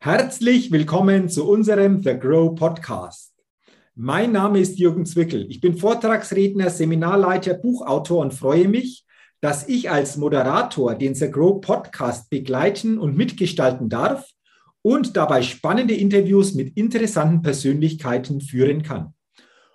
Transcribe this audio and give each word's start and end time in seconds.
Herzlich 0.00 0.70
willkommen 0.70 1.28
zu 1.28 1.48
unserem 1.48 2.00
The 2.04 2.16
Grow 2.16 2.54
Podcast. 2.54 3.34
Mein 3.96 4.30
Name 4.30 4.60
ist 4.60 4.78
Jürgen 4.78 5.04
Zwickel. 5.04 5.50
Ich 5.50 5.60
bin 5.60 5.76
Vortragsredner, 5.76 6.70
Seminarleiter, 6.70 7.54
Buchautor 7.54 8.20
und 8.20 8.32
freue 8.32 8.68
mich, 8.68 9.04
dass 9.40 9.66
ich 9.68 9.90
als 9.90 10.16
Moderator 10.16 10.94
den 10.94 11.16
The 11.16 11.28
Grow 11.28 11.60
Podcast 11.60 12.30
begleiten 12.30 12.96
und 12.96 13.16
mitgestalten 13.16 13.88
darf 13.88 14.30
und 14.82 15.16
dabei 15.16 15.42
spannende 15.42 15.94
Interviews 15.94 16.54
mit 16.54 16.76
interessanten 16.76 17.42
Persönlichkeiten 17.42 18.40
führen 18.40 18.84
kann. 18.84 19.14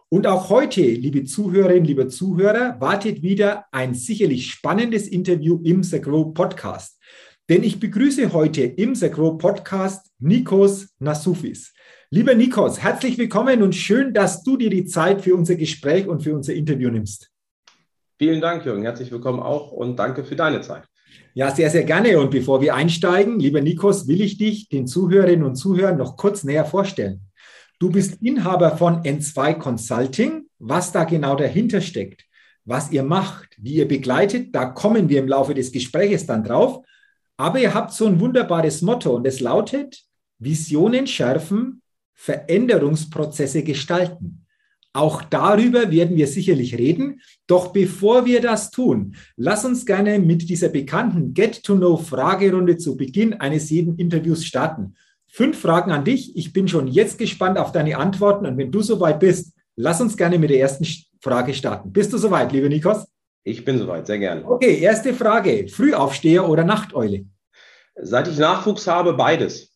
Und 0.07 0.25
auch 0.25 0.49
heute, 0.49 0.83
liebe 0.83 1.25
Zuhörerinnen, 1.25 1.83
liebe 1.83 2.07
Zuhörer, 2.07 2.79
wartet 2.79 3.23
wieder 3.23 3.65
ein 3.73 3.93
sicherlich 3.93 4.49
spannendes 4.49 5.05
Interview 5.05 5.59
im 5.65 5.83
The 5.83 5.99
Grow 5.99 6.33
Podcast. 6.33 6.97
Denn 7.49 7.61
ich 7.61 7.77
begrüße 7.77 8.31
heute 8.31 8.61
im 8.61 8.93
Grow 8.93 9.37
Podcast 9.37 10.09
Nikos 10.19 10.95
Nasufis. 10.99 11.73
Lieber 12.09 12.35
Nikos, 12.35 12.81
herzlich 12.81 13.17
willkommen 13.17 13.61
und 13.61 13.75
schön, 13.75 14.13
dass 14.13 14.43
du 14.43 14.55
dir 14.55 14.69
die 14.69 14.85
Zeit 14.85 15.21
für 15.21 15.35
unser 15.35 15.55
Gespräch 15.55 16.07
und 16.07 16.23
für 16.23 16.33
unser 16.33 16.53
Interview 16.53 16.89
nimmst. 16.89 17.29
Vielen 18.17 18.39
Dank, 18.39 18.63
Jürgen. 18.63 18.83
Herzlich 18.83 19.11
willkommen 19.11 19.41
auch 19.41 19.73
und 19.73 19.99
danke 19.99 20.23
für 20.23 20.37
deine 20.37 20.61
Zeit. 20.61 20.85
Ja, 21.33 21.53
sehr, 21.53 21.69
sehr 21.69 21.83
gerne. 21.83 22.17
Und 22.17 22.31
bevor 22.31 22.61
wir 22.61 22.75
einsteigen, 22.75 23.41
lieber 23.41 23.59
Nikos, 23.59 24.07
will 24.07 24.21
ich 24.21 24.37
dich 24.37 24.69
den 24.69 24.87
Zuhörerinnen 24.87 25.45
und 25.45 25.55
Zuhörern 25.55 25.97
noch 25.97 26.15
kurz 26.15 26.45
näher 26.45 26.63
vorstellen. 26.63 27.23
Du 27.77 27.91
bist 27.91 28.21
Inhaber 28.21 28.77
von 28.77 29.01
N2 29.01 29.55
Consulting. 29.55 30.45
Was 30.59 30.93
da 30.93 31.03
genau 31.03 31.35
dahinter 31.35 31.81
steckt, 31.81 32.23
was 32.63 32.89
ihr 32.89 33.03
macht, 33.03 33.57
wie 33.57 33.73
ihr 33.73 33.87
begleitet, 33.89 34.55
da 34.55 34.63
kommen 34.63 35.09
wir 35.09 35.19
im 35.19 35.27
Laufe 35.27 35.53
des 35.53 35.73
Gesprächs 35.73 36.25
dann 36.25 36.45
drauf. 36.45 36.85
Aber 37.37 37.59
ihr 37.59 37.73
habt 37.73 37.93
so 37.93 38.05
ein 38.05 38.19
wunderbares 38.19 38.81
Motto 38.81 39.15
und 39.15 39.25
es 39.25 39.39
lautet, 39.39 40.03
Visionen 40.39 41.07
schärfen, 41.07 41.81
Veränderungsprozesse 42.13 43.63
gestalten. 43.63 44.45
Auch 44.95 45.23
darüber 45.23 45.89
werden 45.89 46.17
wir 46.17 46.27
sicherlich 46.27 46.77
reden. 46.77 47.21
Doch 47.47 47.73
bevor 47.73 48.25
wir 48.25 48.41
das 48.41 48.69
tun, 48.69 49.15
lass 49.35 49.65
uns 49.65 49.87
gerne 49.87 50.19
mit 50.19 50.47
dieser 50.47 50.69
bekannten 50.69 51.33
Get-to-Know-Fragerunde 51.33 52.77
zu 52.77 52.95
Beginn 52.95 53.33
eines 53.33 53.71
jeden 53.71 53.97
Interviews 53.97 54.45
starten. 54.45 54.93
Fünf 55.27 55.59
Fragen 55.59 55.91
an 55.91 56.05
dich. 56.05 56.37
Ich 56.37 56.53
bin 56.53 56.67
schon 56.67 56.87
jetzt 56.87 57.17
gespannt 57.17 57.57
auf 57.57 57.71
deine 57.71 57.97
Antworten. 57.97 58.45
Und 58.45 58.57
wenn 58.57 58.71
du 58.71 58.83
soweit 58.83 59.19
bist, 59.19 59.53
lass 59.75 59.99
uns 59.99 60.15
gerne 60.15 60.37
mit 60.37 60.51
der 60.51 60.59
ersten 60.59 60.85
Frage 61.19 61.55
starten. 61.55 61.91
Bist 61.91 62.13
du 62.13 62.19
soweit, 62.19 62.51
lieber 62.51 62.69
Nikos? 62.69 63.07
Ich 63.43 63.65
bin 63.65 63.77
soweit, 63.77 64.07
sehr 64.07 64.19
gerne. 64.19 64.45
Okay, 64.45 64.79
erste 64.79 65.13
Frage. 65.13 65.67
Frühaufsteher 65.67 66.47
oder 66.47 66.63
Nachteule? 66.63 67.25
Seit 67.95 68.27
ich 68.27 68.37
Nachwuchs 68.37 68.87
habe, 68.87 69.13
beides. 69.13 69.69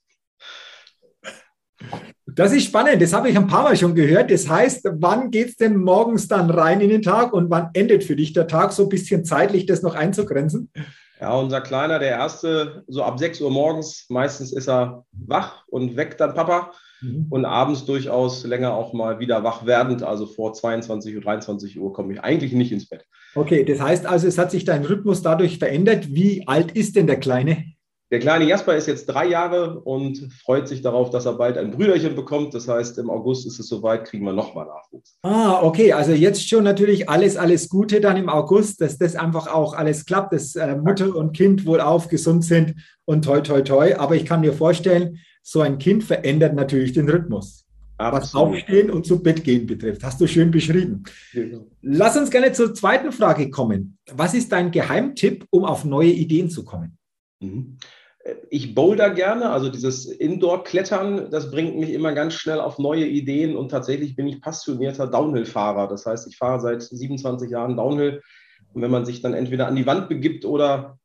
Das 2.25 2.53
ist 2.53 2.65
spannend, 2.65 3.01
das 3.01 3.13
habe 3.13 3.29
ich 3.29 3.37
ein 3.37 3.47
paar 3.47 3.63
Mal 3.63 3.75
schon 3.75 3.95
gehört. 3.95 4.31
Das 4.31 4.47
heißt, 4.47 4.87
wann 4.99 5.31
geht 5.31 5.49
es 5.49 5.55
denn 5.57 5.77
morgens 5.77 6.27
dann 6.27 6.49
rein 6.49 6.81
in 6.81 6.89
den 6.89 7.01
Tag 7.01 7.33
und 7.33 7.49
wann 7.49 7.69
endet 7.73 8.03
für 8.03 8.15
dich 8.15 8.31
der 8.33 8.47
Tag, 8.47 8.71
so 8.71 8.83
ein 8.83 8.89
bisschen 8.89 9.25
zeitlich 9.25 9.65
das 9.65 9.81
noch 9.81 9.95
einzugrenzen? 9.95 10.71
Ja, 11.19 11.33
unser 11.35 11.61
Kleiner, 11.61 11.99
der 11.99 12.11
Erste, 12.11 12.83
so 12.87 13.03
ab 13.03 13.17
6 13.17 13.41
Uhr 13.41 13.49
morgens, 13.49 14.05
meistens 14.09 14.53
ist 14.53 14.69
er 14.69 15.03
wach 15.11 15.63
und 15.67 15.95
weckt 15.95 16.21
dann 16.21 16.35
Papa. 16.35 16.71
Mhm. 17.01 17.27
Und 17.29 17.45
abends 17.45 17.85
durchaus 17.85 18.43
länger 18.45 18.73
auch 18.73 18.93
mal 18.93 19.19
wieder 19.19 19.43
wach 19.43 19.65
werdend. 19.65 20.03
Also 20.03 20.25
vor 20.25 20.53
22 20.53 21.15
Uhr, 21.15 21.21
23 21.21 21.79
Uhr 21.79 21.93
komme 21.93 22.13
ich 22.13 22.21
eigentlich 22.21 22.53
nicht 22.53 22.71
ins 22.71 22.87
Bett. 22.87 23.05
Okay, 23.35 23.63
das 23.63 23.79
heißt 23.79 24.05
also, 24.05 24.27
es 24.27 24.37
hat 24.37 24.51
sich 24.51 24.65
dein 24.65 24.85
Rhythmus 24.85 25.21
dadurch 25.21 25.59
verändert. 25.59 26.13
Wie 26.13 26.47
alt 26.47 26.71
ist 26.71 26.95
denn 26.95 27.07
der 27.07 27.19
Kleine? 27.19 27.65
Der 28.09 28.19
kleine 28.19 28.45
Jasper 28.45 28.73
ist 28.77 28.87
jetzt 28.87 29.07
drei 29.07 29.25
Jahre 29.25 29.81
und 29.81 30.31
freut 30.41 30.69
sich 30.69 30.81
darauf, 30.81 31.09
dass 31.09 31.25
er 31.25 31.33
bald 31.33 31.57
ein 31.57 31.71
Brüderchen 31.71 32.15
bekommt. 32.15 32.53
Das 32.53 32.69
heißt, 32.69 32.97
im 32.99 33.09
August 33.09 33.45
ist 33.45 33.59
es 33.59 33.67
soweit, 33.67 34.05
kriegen 34.05 34.23
wir 34.23 34.31
nochmal 34.31 34.65
Nachwuchs. 34.65 35.17
Ah, 35.23 35.61
okay. 35.61 35.91
Also 35.91 36.13
jetzt 36.13 36.47
schon 36.47 36.63
natürlich 36.63 37.09
alles, 37.09 37.35
alles 37.35 37.67
Gute 37.67 37.99
dann 37.99 38.15
im 38.15 38.29
August, 38.29 38.79
dass 38.79 38.97
das 38.97 39.17
einfach 39.17 39.53
auch 39.53 39.73
alles 39.73 40.05
klappt, 40.05 40.31
dass 40.31 40.55
äh, 40.55 40.77
Mutter 40.77 41.13
und 41.13 41.35
Kind 41.35 41.65
wohl 41.65 41.81
auf 41.81 42.07
gesund 42.07 42.45
sind 42.45 42.75
und 43.03 43.25
toi, 43.25 43.41
toi, 43.41 43.61
toi. 43.61 43.95
Aber 43.97 44.15
ich 44.15 44.23
kann 44.23 44.39
mir 44.39 44.53
vorstellen, 44.53 45.19
so 45.43 45.59
ein 45.59 45.77
Kind 45.77 46.05
verändert 46.05 46.55
natürlich 46.55 46.93
den 46.93 47.09
Rhythmus. 47.09 47.66
Was 47.97 48.35
Aufstehen 48.35 48.91
und 48.91 49.05
zu 49.05 49.21
Bett 49.21 49.43
gehen 49.43 49.65
betrifft. 49.65 50.03
Hast 50.03 50.21
du 50.21 50.27
schön 50.27 50.51
beschrieben. 50.51 51.03
Genau. 51.33 51.67
Lass 51.81 52.15
uns 52.15 52.29
gerne 52.29 52.51
zur 52.51 52.73
zweiten 52.73 53.11
Frage 53.11 53.49
kommen. 53.49 53.97
Was 54.11 54.33
ist 54.33 54.51
dein 54.51 54.71
Geheimtipp, 54.71 55.45
um 55.49 55.65
auf 55.65 55.83
neue 55.83 56.11
Ideen 56.11 56.49
zu 56.49 56.63
kommen? 56.63 56.97
Mhm. 57.39 57.77
Ich 58.49 58.75
boulder 58.75 59.09
gerne, 59.11 59.49
also 59.49 59.69
dieses 59.69 60.05
Indoor-Klettern, 60.05 61.31
das 61.31 61.49
bringt 61.49 61.77
mich 61.77 61.91
immer 61.91 62.13
ganz 62.13 62.33
schnell 62.33 62.59
auf 62.59 62.77
neue 62.77 63.07
Ideen 63.07 63.55
und 63.55 63.69
tatsächlich 63.69 64.15
bin 64.15 64.27
ich 64.27 64.41
passionierter 64.41 65.07
Downhill-Fahrer. 65.07 65.87
Das 65.87 66.05
heißt, 66.05 66.27
ich 66.27 66.37
fahre 66.37 66.59
seit 66.59 66.83
27 66.83 67.49
Jahren 67.49 67.77
Downhill 67.77 68.21
und 68.73 68.81
wenn 68.81 68.91
man 68.91 69.05
sich 69.05 69.21
dann 69.21 69.33
entweder 69.33 69.67
an 69.67 69.77
die 69.77 69.85
Wand 69.85 70.09
begibt 70.09 70.43
oder 70.43 70.99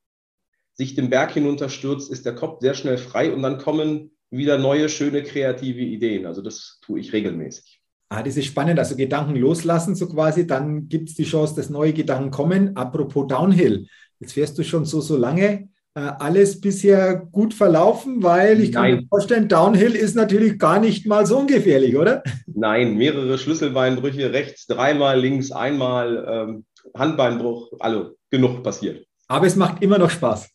sich 0.74 0.94
den 0.94 1.10
Berg 1.10 1.32
hinunterstürzt, 1.32 2.10
ist 2.10 2.26
der 2.26 2.34
Kopf 2.34 2.60
sehr 2.60 2.74
schnell 2.74 2.98
frei 2.98 3.32
und 3.32 3.42
dann 3.42 3.58
kommen 3.58 4.11
wieder 4.32 4.58
neue, 4.58 4.88
schöne, 4.88 5.22
kreative 5.22 5.80
Ideen. 5.80 6.26
Also 6.26 6.42
das 6.42 6.78
tue 6.82 7.00
ich 7.00 7.12
regelmäßig. 7.12 7.80
Ah, 8.08 8.22
das 8.22 8.36
ist 8.36 8.46
spannend. 8.46 8.78
Also 8.78 8.96
Gedanken 8.96 9.36
loslassen, 9.36 9.94
so 9.94 10.08
quasi, 10.08 10.46
dann 10.46 10.88
gibt 10.88 11.10
es 11.10 11.14
die 11.14 11.24
Chance, 11.24 11.54
dass 11.54 11.70
neue 11.70 11.92
Gedanken 11.92 12.30
kommen. 12.30 12.76
Apropos 12.76 13.26
Downhill, 13.28 13.86
jetzt 14.20 14.32
fährst 14.32 14.58
du 14.58 14.64
schon 14.64 14.84
so, 14.84 15.00
so 15.00 15.16
lange. 15.16 15.68
Äh, 15.94 16.12
alles 16.18 16.60
bisher 16.60 17.16
gut 17.16 17.52
verlaufen, 17.52 18.22
weil 18.22 18.60
ich 18.60 18.72
kann 18.72 18.82
Nein. 18.82 18.96
mir 18.96 19.06
vorstellen, 19.08 19.48
Downhill 19.48 19.94
ist 19.94 20.16
natürlich 20.16 20.58
gar 20.58 20.80
nicht 20.80 21.06
mal 21.06 21.26
so 21.26 21.38
ungefährlich, 21.38 21.96
oder? 21.96 22.22
Nein, 22.46 22.96
mehrere 22.96 23.36
Schlüsselbeinbrüche, 23.36 24.32
rechts 24.32 24.66
dreimal, 24.66 25.20
links 25.20 25.52
einmal, 25.52 26.26
ähm, 26.28 26.64
Handbeinbruch, 26.94 27.72
also 27.78 28.16
genug 28.30 28.62
passiert. 28.62 29.06
Aber 29.28 29.46
es 29.46 29.56
macht 29.56 29.82
immer 29.82 29.98
noch 29.98 30.10
Spaß. 30.10 30.51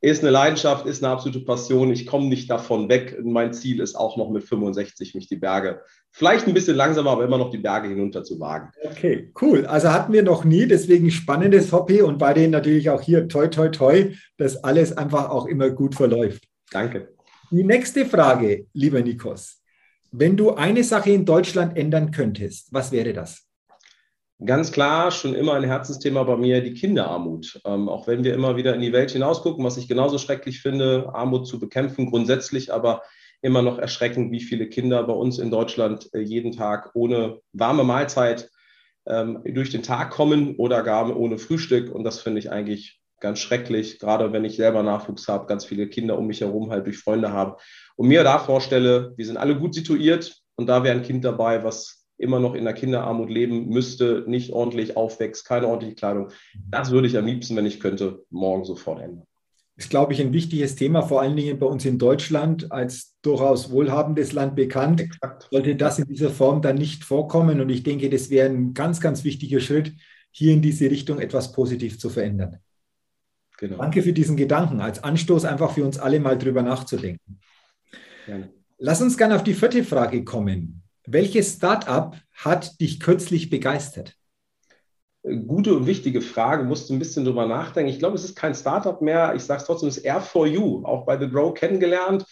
Ist 0.00 0.22
eine 0.22 0.30
Leidenschaft, 0.30 0.86
ist 0.86 1.02
eine 1.02 1.12
absolute 1.12 1.44
Passion. 1.44 1.90
Ich 1.90 2.06
komme 2.06 2.28
nicht 2.28 2.48
davon 2.48 2.88
weg. 2.88 3.18
Mein 3.24 3.52
Ziel 3.52 3.80
ist 3.80 3.96
auch 3.96 4.16
noch 4.16 4.30
mit 4.30 4.44
65 4.44 5.16
mich 5.16 5.26
die 5.26 5.36
Berge, 5.36 5.80
vielleicht 6.12 6.46
ein 6.46 6.54
bisschen 6.54 6.76
langsamer, 6.76 7.10
aber 7.10 7.24
immer 7.24 7.38
noch 7.38 7.50
die 7.50 7.58
Berge 7.58 7.88
hinunter 7.88 8.22
zu 8.22 8.38
wagen. 8.38 8.70
Okay, 8.84 9.32
cool. 9.40 9.66
Also 9.66 9.90
hatten 9.92 10.12
wir 10.12 10.22
noch 10.22 10.44
nie, 10.44 10.66
deswegen 10.66 11.10
spannendes 11.10 11.72
Hobby 11.72 12.00
und 12.00 12.18
bei 12.18 12.32
denen 12.32 12.52
natürlich 12.52 12.90
auch 12.90 13.00
hier 13.00 13.26
toi, 13.26 13.48
toi, 13.48 13.68
toi, 13.70 14.12
dass 14.36 14.62
alles 14.62 14.96
einfach 14.96 15.30
auch 15.30 15.46
immer 15.46 15.70
gut 15.70 15.96
verläuft. 15.96 16.44
Danke. 16.70 17.14
Die 17.50 17.64
nächste 17.64 18.06
Frage, 18.06 18.66
lieber 18.72 19.00
Nikos. 19.00 19.62
Wenn 20.12 20.36
du 20.36 20.54
eine 20.54 20.84
Sache 20.84 21.10
in 21.10 21.24
Deutschland 21.24 21.76
ändern 21.76 22.12
könntest, 22.12 22.72
was 22.72 22.92
wäre 22.92 23.12
das? 23.12 23.47
Ganz 24.44 24.70
klar, 24.70 25.10
schon 25.10 25.34
immer 25.34 25.54
ein 25.54 25.64
Herzensthema 25.64 26.22
bei 26.22 26.36
mir, 26.36 26.62
die 26.62 26.74
Kinderarmut. 26.74 27.60
Ähm, 27.64 27.88
auch 27.88 28.06
wenn 28.06 28.22
wir 28.22 28.34
immer 28.34 28.56
wieder 28.56 28.72
in 28.72 28.80
die 28.80 28.92
Welt 28.92 29.10
hinausgucken, 29.10 29.64
was 29.64 29.76
ich 29.76 29.88
genauso 29.88 30.16
schrecklich 30.16 30.60
finde, 30.60 31.10
Armut 31.12 31.48
zu 31.48 31.58
bekämpfen 31.58 32.06
grundsätzlich, 32.06 32.72
aber 32.72 33.02
immer 33.42 33.62
noch 33.62 33.78
erschreckend, 33.78 34.30
wie 34.30 34.40
viele 34.40 34.68
Kinder 34.68 35.02
bei 35.02 35.12
uns 35.12 35.40
in 35.40 35.50
Deutschland 35.50 36.08
äh, 36.14 36.20
jeden 36.20 36.52
Tag 36.52 36.90
ohne 36.94 37.40
warme 37.52 37.82
Mahlzeit 37.82 38.48
ähm, 39.06 39.42
durch 39.44 39.70
den 39.70 39.82
Tag 39.82 40.10
kommen 40.10 40.54
oder 40.56 40.84
gar 40.84 41.16
ohne 41.16 41.38
Frühstück. 41.38 41.92
Und 41.92 42.04
das 42.04 42.20
finde 42.20 42.38
ich 42.38 42.52
eigentlich 42.52 43.00
ganz 43.20 43.40
schrecklich, 43.40 43.98
gerade 43.98 44.32
wenn 44.32 44.44
ich 44.44 44.54
selber 44.54 44.84
Nachwuchs 44.84 45.26
habe, 45.26 45.46
ganz 45.46 45.64
viele 45.64 45.88
Kinder 45.88 46.16
um 46.16 46.28
mich 46.28 46.42
herum 46.42 46.70
halt 46.70 46.86
durch 46.86 46.98
Freunde 46.98 47.32
habe. 47.32 47.56
Und 47.96 48.06
mir 48.06 48.22
da 48.22 48.38
vorstelle, 48.38 49.14
wir 49.16 49.26
sind 49.26 49.36
alle 49.36 49.58
gut 49.58 49.74
situiert 49.74 50.40
und 50.54 50.68
da 50.68 50.84
wäre 50.84 50.96
ein 50.96 51.02
Kind 51.02 51.24
dabei, 51.24 51.64
was 51.64 51.97
immer 52.18 52.40
noch 52.40 52.54
in 52.54 52.64
der 52.64 52.74
Kinderarmut 52.74 53.30
leben 53.30 53.68
müsste, 53.68 54.24
nicht 54.26 54.52
ordentlich 54.52 54.96
aufwächst, 54.96 55.46
keine 55.46 55.68
ordentliche 55.68 55.94
Kleidung. 55.94 56.28
Das 56.70 56.90
würde 56.90 57.06
ich 57.06 57.16
am 57.16 57.26
liebsten, 57.26 57.56
wenn 57.56 57.66
ich 57.66 57.80
könnte, 57.80 58.24
morgen 58.30 58.64
sofort 58.64 59.00
ändern. 59.00 59.24
Das 59.76 59.84
ist, 59.84 59.90
glaube 59.90 60.12
ich, 60.12 60.20
ein 60.20 60.32
wichtiges 60.32 60.74
Thema, 60.74 61.02
vor 61.02 61.22
allen 61.22 61.36
Dingen 61.36 61.60
bei 61.60 61.66
uns 61.66 61.84
in 61.84 61.98
Deutschland 61.98 62.72
als 62.72 63.16
durchaus 63.22 63.70
wohlhabendes 63.70 64.32
Land 64.32 64.56
bekannt. 64.56 65.08
Sollte 65.52 65.76
das 65.76 66.00
in 66.00 66.08
dieser 66.08 66.30
Form 66.30 66.62
dann 66.62 66.74
nicht 66.76 67.04
vorkommen. 67.04 67.60
Und 67.60 67.68
ich 67.68 67.84
denke, 67.84 68.10
das 68.10 68.28
wäre 68.28 68.48
ein 68.48 68.74
ganz, 68.74 69.00
ganz 69.00 69.22
wichtiger 69.22 69.60
Schritt, 69.60 69.92
hier 70.32 70.52
in 70.52 70.62
diese 70.62 70.90
Richtung 70.90 71.20
etwas 71.20 71.52
positiv 71.52 72.00
zu 72.00 72.10
verändern. 72.10 72.58
Genau. 73.56 73.76
Danke 73.76 74.02
für 74.02 74.12
diesen 74.12 74.36
Gedanken, 74.36 74.80
als 74.80 75.02
Anstoß 75.02 75.44
einfach 75.44 75.72
für 75.72 75.84
uns 75.84 75.98
alle 75.98 76.18
mal 76.18 76.36
drüber 76.36 76.62
nachzudenken. 76.62 77.38
Gerne. 78.26 78.52
Lass 78.78 79.00
uns 79.00 79.16
gerne 79.16 79.36
auf 79.36 79.44
die 79.44 79.54
vierte 79.54 79.84
Frage 79.84 80.24
kommen. 80.24 80.82
Welches 81.10 81.54
Startup 81.54 82.14
hat 82.34 82.78
dich 82.82 83.00
kürzlich 83.00 83.48
begeistert? 83.48 84.12
Gute 85.22 85.74
und 85.74 85.86
wichtige 85.86 86.20
Frage, 86.20 86.64
musste 86.64 86.92
ein 86.92 86.98
bisschen 86.98 87.24
drüber 87.24 87.46
nachdenken. 87.46 87.90
Ich 87.90 87.98
glaube, 87.98 88.16
es 88.16 88.24
ist 88.24 88.36
kein 88.36 88.54
Startup 88.54 89.00
mehr. 89.00 89.34
Ich 89.34 89.44
sage 89.44 89.62
es 89.62 89.66
trotzdem, 89.66 89.88
es 89.88 89.96
ist 89.96 90.06
R4U, 90.06 90.84
auch 90.84 91.06
bei 91.06 91.18
The 91.18 91.30
Grow 91.30 91.54
kennengelernt. 91.54 92.26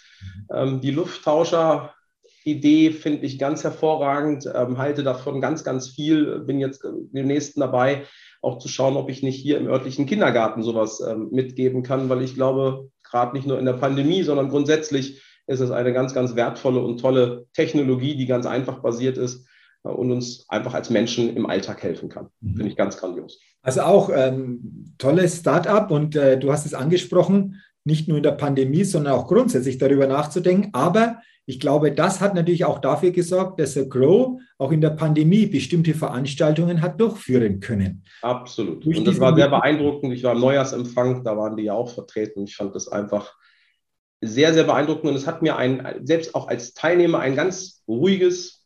Mhm. 0.51 0.83
die 0.83 0.91
Lufttauscher-Idee 0.91 2.91
finde 2.91 3.25
ich 3.25 3.39
ganz 3.39 3.65
hervorragend, 3.65 4.45
ähm, 4.55 4.77
halte 4.77 5.03
davon 5.03 5.41
ganz, 5.41 5.65
ganz 5.65 5.89
viel. 5.89 6.41
Bin 6.41 6.61
jetzt 6.61 6.85
dem 6.85 7.27
nächsten 7.27 7.61
dabei, 7.61 8.05
auch 8.43 8.59
zu 8.59 8.69
schauen, 8.69 8.99
ob 8.99 9.09
ich 9.09 9.23
nicht 9.23 9.41
hier 9.41 9.57
im 9.57 9.69
örtlichen 9.69 10.05
Kindergarten 10.05 10.63
sowas 10.63 11.01
ähm, 11.01 11.29
mitgeben 11.31 11.83
kann, 11.83 12.11
weil 12.11 12.21
ich 12.21 12.35
glaube, 12.35 12.91
gerade 13.03 13.35
nicht 13.35 13.47
nur 13.47 13.59
in 13.59 13.65
der 13.65 13.73
Pandemie, 13.73 14.23
sondern 14.23 14.51
grundsätzlich 14.51 15.23
ist 15.47 15.61
es 15.61 15.71
eine 15.71 15.93
ganz, 15.93 16.15
ganz 16.15 16.35
wertvolle 16.37 16.81
und 16.81 16.99
tolle 16.99 17.47
Technologie, 17.53 18.17
die 18.17 18.27
ganz 18.27 18.47
einfach 18.47 18.81
basiert 18.81 19.19
ist 19.19 19.47
äh, 19.85 19.89
und 19.89 20.11
uns 20.11 20.45
einfach 20.49 20.75
als 20.75 20.91
Menschen 20.91 21.37
im 21.37 21.47
Alltag 21.47 21.83
helfen 21.83 22.09
kann. 22.09 22.29
Mhm. 22.41 22.57
Finde 22.57 22.71
ich 22.71 22.77
ganz 22.77 22.97
grandios. 22.97 23.41
Also 23.63 23.83
auch 23.83 24.11
ähm, 24.15 24.95
tolles 24.99 25.39
Startup 25.39 25.91
und 25.91 26.17
äh, 26.17 26.39
du 26.39 26.53
hast 26.53 26.67
es 26.67 26.75
angesprochen, 26.75 27.61
nicht 27.85 28.09
nur 28.09 28.17
in 28.17 28.23
der 28.23 28.33
Pandemie, 28.33 28.85
sondern 28.85 29.15
auch 29.15 29.29
grundsätzlich 29.29 29.79
darüber 29.79 30.07
nachzudenken. 30.07 30.71
Aber 30.73 31.21
ich 31.49 31.61
glaube, 31.61 31.93
das 31.93 32.21
hat 32.21 32.35
natürlich 32.35 32.65
auch 32.65 32.81
dafür 32.81 33.13
gesorgt, 33.13 33.61
dass 33.61 33.75
der 33.75 33.87
Grow 33.87 34.41
auch 34.59 34.73
in 34.73 34.81
der 34.81 34.91
Pandemie 34.91 35.47
bestimmte 35.47 35.95
Veranstaltungen 35.95 36.83
hat 36.83 37.01
durchführen 37.01 37.61
können. 37.61 38.03
Absolut. 38.23 38.85
Durch 38.85 38.99
und 38.99 39.07
das 39.07 39.21
war 39.21 39.35
sehr 39.37 39.49
beeindruckend. 39.49 40.13
Ich 40.13 40.25
war 40.25 40.33
im 40.33 40.41
Neujahrsempfang, 40.41 41.23
da 41.23 41.37
waren 41.37 41.57
die 41.57 41.65
ja 41.65 41.75
auch 41.75 41.89
vertreten. 41.89 42.45
Ich 42.45 42.57
fand 42.57 42.75
das 42.75 42.89
einfach 42.89 43.37
sehr, 44.21 44.55
sehr 44.55 44.65
beeindruckend. 44.65 45.11
Und 45.11 45.17
es 45.17 45.27
hat 45.27 45.43
mir 45.43 45.57
ein, 45.57 46.01
selbst 46.05 46.35
auch 46.35 46.49
als 46.49 46.75
Teilnehmer 46.75 47.21
ein 47.21 47.37
ganz 47.37 47.83
ruhiges 47.87 48.65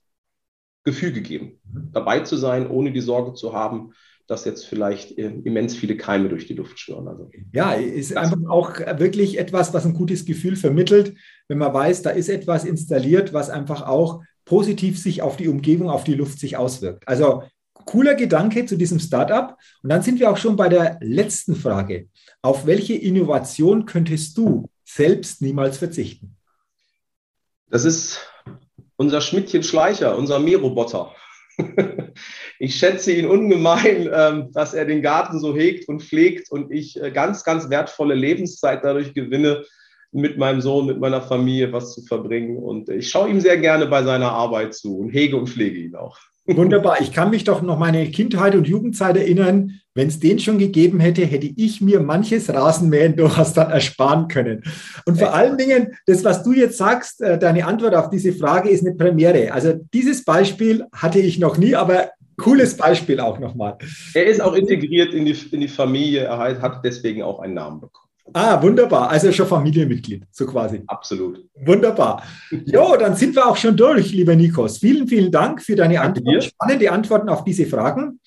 Gefühl 0.85 1.13
gegeben, 1.13 1.61
mhm. 1.73 1.91
dabei 1.93 2.21
zu 2.21 2.37
sein, 2.37 2.69
ohne 2.69 2.93
die 2.93 3.01
Sorge 3.01 3.35
zu 3.35 3.53
haben, 3.53 3.93
dass 4.27 4.45
jetzt 4.45 4.65
vielleicht 4.65 5.19
äh, 5.19 5.29
immens 5.45 5.75
viele 5.75 5.97
Keime 5.97 6.29
durch 6.29 6.47
die 6.47 6.55
Luft 6.55 6.79
schwirren. 6.79 7.09
Also, 7.09 7.29
ja, 7.53 7.73
ist 7.73 8.17
einfach 8.17 8.39
auch 8.49 8.79
wirklich 8.99 9.39
etwas, 9.39 9.75
was 9.75 9.85
ein 9.85 9.95
gutes 9.95 10.25
Gefühl 10.25 10.55
vermittelt, 10.55 11.17
wenn 11.49 11.59
man 11.59 11.75
weiß, 11.75 12.03
da 12.03 12.11
ist 12.11 12.29
etwas 12.29 12.65
installiert, 12.65 13.33
was 13.33 13.51
einfach 13.51 13.83
auch 13.83 14.23
positiv 14.45 14.99
sich 14.99 15.21
auf 15.23 15.37
die 15.37 15.49
Umgebung, 15.49 15.91
auf 15.91 16.05
die 16.05 16.15
Luft 16.15 16.39
sich 16.39 16.57
auswirkt. 16.57 17.07
Also 17.09 17.43
cooler 17.87 18.15
Gedanke 18.15 18.67
zu 18.67 18.77
diesem 18.77 19.01
Startup. 19.01 19.57
Und 19.83 19.91
dann 19.91 20.03
sind 20.03 20.21
wir 20.21 20.31
auch 20.31 20.37
schon 20.37 20.57
bei 20.57 20.69
der 20.69 20.99
letzten 21.01 21.57
Frage. 21.57 22.09
Auf 22.41 22.67
welche 22.67 22.95
Innovation 22.95 23.85
könntest 23.85 24.39
du 24.39 24.69
selbst 24.95 25.43
niemals 25.43 25.79
verzichten? 25.79 26.37
Das 27.69 27.85
ist 27.85 28.21
unser 28.97 29.21
Schmidtchen 29.21 29.63
Schleicher, 29.63 30.17
unser 30.17 30.39
Mähroboter. 30.39 31.15
ich 32.59 32.77
schätze 32.77 33.13
ihn 33.13 33.27
ungemein, 33.27 34.09
ähm, 34.13 34.53
dass 34.53 34.75
er 34.75 34.85
den 34.85 35.03
Garten 35.03 35.41
so 35.41 35.55
hegt 35.55 35.89
und 35.89 36.03
pflegt 36.03 36.51
und 36.51 36.71
ich 36.71 37.01
äh, 37.01 37.11
ganz, 37.11 37.45
ganz 37.45 37.71
wertvolle 37.71 38.15
Lebenszeit 38.15 38.85
dadurch 38.85 39.15
gewinne, 39.15 39.65
mit 40.13 40.39
meinem 40.39 40.61
Sohn, 40.61 40.87
mit 40.87 40.99
meiner 40.99 41.23
Familie 41.23 41.73
was 41.73 41.95
zu 41.95 42.03
verbringen. 42.03 42.57
Und 42.57 42.89
ich 42.89 43.09
schaue 43.09 43.31
ihm 43.31 43.41
sehr 43.41 43.59
gerne 43.59 43.87
bei 43.87 44.03
seiner 44.03 44.33
Arbeit 44.33 44.75
zu 44.75 44.99
und 44.99 45.11
hege 45.11 45.37
und 45.37 45.49
pflege 45.49 45.79
ihn 45.79 45.95
auch. 45.95 46.19
Wunderbar. 46.57 47.01
Ich 47.01 47.13
kann 47.13 47.31
mich 47.31 47.45
doch 47.45 47.63
noch 47.63 47.79
meine 47.79 48.11
Kindheit 48.11 48.55
und 48.55 48.67
Jugendzeit 48.67 49.17
erinnern. 49.17 49.81
Wenn 49.95 50.09
es 50.09 50.21
den 50.21 50.39
schon 50.39 50.59
gegeben 50.59 51.01
hätte, 51.01 51.25
hätte 51.25 51.51
ich 51.57 51.81
mir 51.81 52.01
manches 52.01 52.53
Rasenmähen 52.53 53.17
durchaus 53.17 53.53
dann 53.53 53.71
ersparen 53.71 54.29
können. 54.29 54.63
Und 55.05 55.19
vor 55.19 55.35
allen 55.35 55.59
Dingen, 55.59 55.95
das, 56.07 56.25
was 56.25 56.43
du 56.43 56.53
jetzt 56.53 56.79
sagst, 56.79 57.21
äh, 57.21 57.39
deine 57.39 57.67
Antwort 57.67 57.95
auf 57.95 58.09
diese 58.09 58.33
Frage 58.33 58.69
ist 58.71 58.87
eine 58.87 58.95
Premiere. 58.95 59.53
Also 59.53 59.75
dieses 59.93 60.25
Beispiel 60.25 60.87
hatte 60.93 61.19
ich 61.19 61.39
noch 61.39 61.59
nie, 61.59 61.75
aber 61.75 62.11
cooles 62.37 62.77
Beispiel 62.77 63.21
auch 63.21 63.39
nochmal. 63.39 63.77
Er 64.15 64.27
ist 64.27 64.41
auch 64.41 64.55
integriert 64.55 65.13
in 65.13 65.25
die, 65.25 65.37
in 65.51 65.61
die 65.61 65.69
Familie, 65.69 66.23
er 66.23 66.39
hat 66.39 66.85
deswegen 66.85 67.23
auch 67.23 67.41
einen 67.41 67.55
Namen 67.55 67.81
bekommen. 67.81 68.00
Ah, 68.33 68.63
wunderbar. 68.63 69.11
Also 69.11 69.33
schon 69.33 69.47
Familienmitglied, 69.47 70.25
so 70.31 70.47
quasi. 70.47 70.83
Absolut. 70.87 71.45
Wunderbar. 71.55 72.23
Jo, 72.51 72.97
dann 72.97 73.17
sind 73.17 73.35
wir 73.35 73.47
auch 73.47 73.57
schon 73.57 73.77
durch, 73.77 74.13
lieber 74.13 74.37
Nikos. 74.37 74.79
Vielen, 74.79 75.09
vielen 75.09 75.33
Dank 75.33 75.63
für 75.63 75.77
deine 75.77 76.01
Antworten, 76.01 76.43
spannende 76.43 76.91
Antworten 76.91 77.29
auf 77.29 77.45
diese 77.45 77.67
Fragen. 77.67 78.21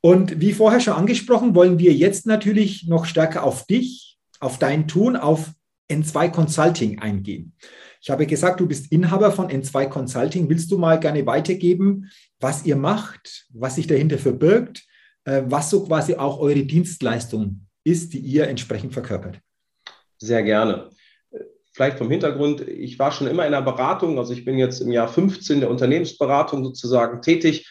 Und 0.00 0.40
wie 0.40 0.52
vorher 0.52 0.80
schon 0.80 0.94
angesprochen, 0.94 1.54
wollen 1.54 1.78
wir 1.78 1.92
jetzt 1.92 2.26
natürlich 2.26 2.88
noch 2.88 3.04
stärker 3.04 3.44
auf 3.44 3.66
dich, 3.66 4.18
auf 4.40 4.58
dein 4.58 4.88
Tun, 4.88 5.16
auf 5.16 5.52
N2 5.90 6.30
Consulting 6.30 6.98
eingehen. 6.98 7.54
Ich 8.00 8.10
habe 8.10 8.26
gesagt, 8.26 8.58
du 8.58 8.66
bist 8.66 8.90
Inhaber 8.90 9.30
von 9.30 9.48
N2 9.48 9.86
Consulting. 9.86 10.48
Willst 10.48 10.72
du 10.72 10.78
mal 10.78 10.98
gerne 10.98 11.24
weitergeben, 11.24 12.10
was 12.40 12.64
ihr 12.64 12.74
macht, 12.74 13.46
was 13.52 13.76
sich 13.76 13.86
dahinter 13.86 14.18
verbirgt, 14.18 14.82
äh, 15.24 15.42
was 15.46 15.70
so 15.70 15.84
quasi 15.86 16.16
auch 16.16 16.40
eure 16.40 16.64
Dienstleistung 16.64 17.66
ist, 17.84 18.12
die 18.12 18.18
ihr 18.18 18.48
entsprechend 18.48 18.92
verkörpert? 18.92 19.40
Sehr 20.18 20.42
gerne. 20.42 20.90
Vielleicht 21.72 21.98
vom 21.98 22.10
Hintergrund, 22.10 22.60
ich 22.60 22.98
war 22.98 23.12
schon 23.12 23.26
immer 23.26 23.46
in 23.46 23.52
der 23.52 23.62
Beratung, 23.62 24.18
also 24.18 24.32
ich 24.32 24.44
bin 24.44 24.58
jetzt 24.58 24.80
im 24.80 24.92
Jahr 24.92 25.08
15 25.08 25.60
der 25.60 25.70
Unternehmensberatung 25.70 26.62
sozusagen 26.64 27.22
tätig 27.22 27.66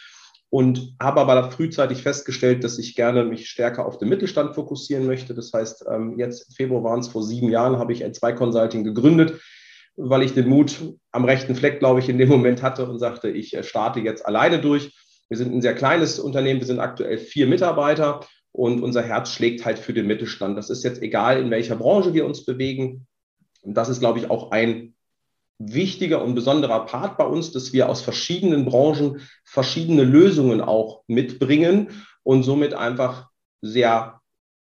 und 0.52 0.96
habe 1.00 1.22
aber 1.22 1.50
frühzeitig 1.50 2.02
festgestellt, 2.02 2.64
dass 2.64 2.78
ich 2.78 2.96
gerne 2.96 3.24
mich 3.24 3.50
stärker 3.50 3.86
auf 3.86 4.00
den 4.00 4.10
Mittelstand 4.10 4.54
fokussieren 4.54 5.08
möchte. 5.08 5.34
Das 5.34 5.54
heißt, 5.54 5.86
ähm, 5.90 6.20
jetzt 6.20 6.50
im 6.50 6.56
Februar 6.56 6.84
waren 6.84 7.00
es 7.00 7.08
vor 7.08 7.24
sieben 7.24 7.50
Jahren, 7.50 7.78
habe 7.78 7.94
ich 7.94 8.04
N2 8.04 8.34
Consulting 8.34 8.84
gegründet, 8.84 9.40
weil 9.96 10.24
ich 10.24 10.34
den 10.34 10.50
Mut 10.50 10.78
am 11.12 11.24
rechten 11.24 11.56
Fleck, 11.56 11.80
glaube 11.80 12.02
ich, 12.02 12.10
in 12.10 12.18
dem 12.18 12.28
Moment 12.28 12.62
hatte 12.62 12.90
und 12.90 13.00
sagte, 13.00 13.30
ich 13.30 13.56
äh, 13.56 13.64
starte 13.64 14.02
jetzt 14.02 14.26
alleine 14.26 14.60
durch. 14.60 14.94
Wir 15.30 15.38
sind 15.38 15.54
ein 15.54 15.62
sehr 15.62 15.76
kleines 15.76 16.20
Unternehmen, 16.20 16.60
wir 16.60 16.68
sind 16.68 16.80
aktuell 16.82 17.18
vier 17.18 17.48
Mitarbeiter 17.48 18.20
und 18.52 18.84
unser 18.84 19.02
Herz 19.02 19.32
schlägt 19.32 19.66
halt 19.66 19.80
für 19.80 19.94
den 19.94 20.08
Mittelstand. 20.08 20.58
Das 20.58 20.70
ist 20.70 20.84
jetzt 20.84 21.02
egal, 21.02 21.40
in 21.40 21.50
welcher 21.52 21.76
Branche 21.76 22.14
wir 22.14 22.26
uns 22.26 22.46
bewegen. 22.46 23.08
Und 23.62 23.76
das 23.76 23.90
ist, 23.90 24.00
glaube 24.00 24.20
ich, 24.20 24.30
auch 24.30 24.52
ein 24.52 24.94
wichtiger 25.60 26.24
und 26.24 26.36
besonderer 26.36 26.86
Part 26.86 27.18
bei 27.18 27.26
uns, 27.26 27.52
dass 27.52 27.72
wir 27.72 27.88
aus 27.88 28.02
verschiedenen 28.02 28.66
Branchen 28.66 29.22
verschiedene 29.44 30.04
Lösungen 30.04 30.60
auch 30.60 31.04
mitbringen 31.08 31.90
und 32.24 32.44
somit 32.44 32.74
einfach 32.74 33.30
sehr 33.62 34.22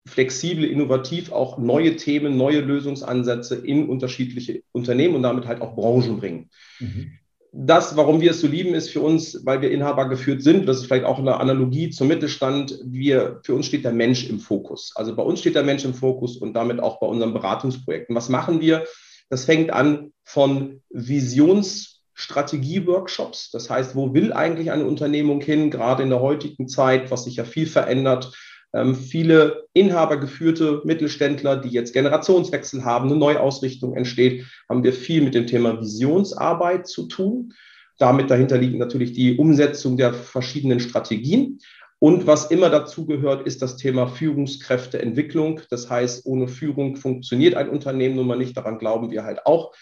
flexibel, 0.06 0.64
innovativ 0.64 1.32
auch 1.32 1.58
neue 1.58 1.96
Themen, 1.96 2.36
neue 2.36 2.60
Lösungsansätze 2.60 3.56
in 3.56 3.88
unterschiedliche 3.88 4.62
Unternehmen 4.72 5.16
und 5.16 5.22
damit 5.22 5.46
halt 5.46 5.60
auch 5.60 5.74
Branchen 5.74 6.18
bringen. 6.18 6.50
Mhm 6.78 7.18
das, 7.58 7.96
warum 7.96 8.20
wir 8.20 8.32
es 8.32 8.42
so 8.42 8.46
lieben, 8.46 8.74
ist 8.74 8.90
für 8.90 9.00
uns, 9.00 9.40
weil 9.46 9.62
wir 9.62 9.70
Inhaber 9.70 10.10
geführt 10.10 10.42
sind. 10.42 10.68
Das 10.68 10.76
ist 10.76 10.84
vielleicht 10.86 11.06
auch 11.06 11.18
eine 11.18 11.40
Analogie 11.40 11.88
zum 11.88 12.08
Mittelstand. 12.08 12.78
Wir, 12.84 13.40
für 13.44 13.54
uns 13.54 13.64
steht 13.66 13.84
der 13.84 13.92
Mensch 13.92 14.28
im 14.28 14.40
Fokus. 14.40 14.92
Also 14.94 15.16
bei 15.16 15.22
uns 15.22 15.40
steht 15.40 15.54
der 15.54 15.62
Mensch 15.62 15.86
im 15.86 15.94
Fokus 15.94 16.36
und 16.36 16.52
damit 16.52 16.80
auch 16.80 17.00
bei 17.00 17.06
unseren 17.06 17.32
Beratungsprojekten. 17.32 18.14
Was 18.14 18.28
machen 18.28 18.60
wir? 18.60 18.84
Das 19.30 19.46
fängt 19.46 19.72
an 19.72 20.12
von 20.22 20.82
Visionsstrategie-Workshops. 20.90 23.52
Das 23.52 23.70
heißt, 23.70 23.96
wo 23.96 24.12
will 24.12 24.34
eigentlich 24.34 24.70
eine 24.70 24.84
Unternehmung 24.84 25.40
hin, 25.40 25.70
gerade 25.70 26.02
in 26.02 26.10
der 26.10 26.20
heutigen 26.20 26.68
Zeit, 26.68 27.10
was 27.10 27.24
sich 27.24 27.36
ja 27.36 27.44
viel 27.44 27.66
verändert? 27.66 28.36
Ähm, 28.74 28.94
viele 28.94 29.64
inhabergeführte 29.72 30.82
Mittelständler, 30.84 31.56
die 31.56 31.68
jetzt 31.68 31.92
Generationswechsel 31.92 32.84
haben, 32.84 33.08
eine 33.08 33.18
Neuausrichtung 33.18 33.96
entsteht, 33.96 34.44
haben 34.68 34.84
wir 34.84 34.92
viel 34.92 35.22
mit 35.22 35.34
dem 35.34 35.46
Thema 35.46 35.80
Visionsarbeit 35.80 36.86
zu 36.86 37.06
tun. 37.06 37.52
Damit 37.98 38.30
dahinter 38.30 38.58
liegt 38.58 38.76
natürlich 38.76 39.12
die 39.12 39.36
Umsetzung 39.36 39.96
der 39.96 40.12
verschiedenen 40.12 40.80
Strategien. 40.80 41.58
Und 41.98 42.26
was 42.26 42.50
immer 42.50 42.68
dazu 42.68 43.06
gehört, 43.06 43.46
ist 43.46 43.62
das 43.62 43.76
Thema 43.76 44.06
Führungskräfteentwicklung. 44.06 45.62
Das 45.70 45.88
heißt, 45.88 46.26
ohne 46.26 46.46
Führung 46.46 46.96
funktioniert 46.96 47.54
ein 47.54 47.70
Unternehmen 47.70 48.16
nun 48.16 48.26
mal 48.26 48.36
nicht. 48.36 48.56
Daran 48.56 48.78
glauben 48.78 49.10
wir 49.10 49.24
halt 49.24 49.46
auch 49.46 49.74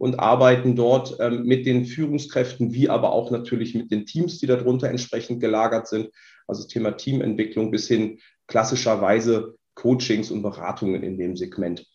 und 0.00 0.18
arbeiten 0.18 0.76
dort 0.76 1.18
ähm, 1.20 1.44
mit 1.44 1.66
den 1.66 1.84
Führungskräften, 1.84 2.72
wie 2.72 2.88
aber 2.88 3.12
auch 3.12 3.30
natürlich 3.30 3.74
mit 3.74 3.90
den 3.90 4.06
Teams, 4.06 4.38
die 4.38 4.46
darunter 4.46 4.88
entsprechend 4.88 5.40
gelagert 5.40 5.88
sind. 5.88 6.08
Also 6.48 6.66
Thema 6.66 6.92
Teamentwicklung 6.92 7.70
bis 7.70 7.86
hin 7.86 8.18
klassischerweise 8.46 9.56
Coachings 9.74 10.30
und 10.30 10.40
Beratungen 10.40 11.02
in 11.02 11.18
dem 11.18 11.36
Segment. 11.36 11.86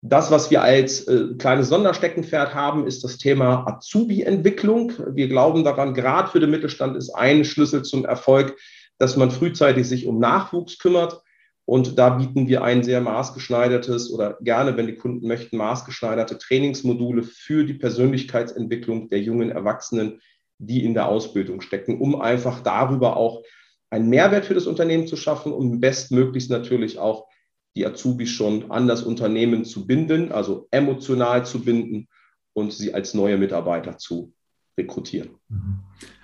Das, 0.00 0.30
was 0.30 0.50
wir 0.50 0.62
als 0.62 1.06
äh, 1.08 1.34
kleines 1.36 1.68
Sondersteckenpferd 1.68 2.54
haben, 2.54 2.86
ist 2.86 3.04
das 3.04 3.18
Thema 3.18 3.66
Azubi-Entwicklung. 3.66 4.94
Wir 5.14 5.28
glauben 5.28 5.62
daran, 5.62 5.92
gerade 5.92 6.30
für 6.30 6.40
den 6.40 6.50
Mittelstand 6.50 6.96
ist 6.96 7.10
ein 7.10 7.44
Schlüssel 7.44 7.82
zum 7.82 8.06
Erfolg, 8.06 8.56
dass 8.98 9.18
man 9.18 9.30
frühzeitig 9.30 9.86
sich 9.86 10.06
um 10.06 10.18
Nachwuchs 10.18 10.78
kümmert. 10.78 11.20
Und 11.66 11.98
da 11.98 12.10
bieten 12.10 12.46
wir 12.46 12.62
ein 12.62 12.84
sehr 12.84 13.00
maßgeschneidertes 13.00 14.12
oder 14.12 14.38
gerne, 14.40 14.76
wenn 14.76 14.86
die 14.86 14.94
Kunden 14.94 15.26
möchten, 15.26 15.56
maßgeschneiderte 15.56 16.38
Trainingsmodule 16.38 17.24
für 17.24 17.64
die 17.64 17.74
Persönlichkeitsentwicklung 17.74 19.08
der 19.08 19.20
jungen 19.20 19.50
Erwachsenen, 19.50 20.20
die 20.58 20.84
in 20.84 20.94
der 20.94 21.08
Ausbildung 21.08 21.60
stecken, 21.60 22.00
um 22.00 22.20
einfach 22.20 22.60
darüber 22.62 23.16
auch 23.16 23.42
einen 23.90 24.08
Mehrwert 24.08 24.46
für 24.46 24.54
das 24.54 24.66
Unternehmen 24.66 25.08
zu 25.08 25.16
schaffen 25.16 25.52
und 25.52 25.80
bestmöglichst 25.80 26.50
natürlich 26.50 26.98
auch 26.98 27.26
die 27.74 27.84
Azubis 27.84 28.30
schon 28.30 28.70
an 28.70 28.86
das 28.86 29.02
Unternehmen 29.02 29.64
zu 29.64 29.86
binden, 29.86 30.32
also 30.32 30.68
emotional 30.70 31.44
zu 31.44 31.62
binden 31.62 32.08
und 32.54 32.72
sie 32.72 32.94
als 32.94 33.12
neue 33.12 33.36
Mitarbeiter 33.36 33.98
zu 33.98 34.32
rekrutieren. 34.78 35.30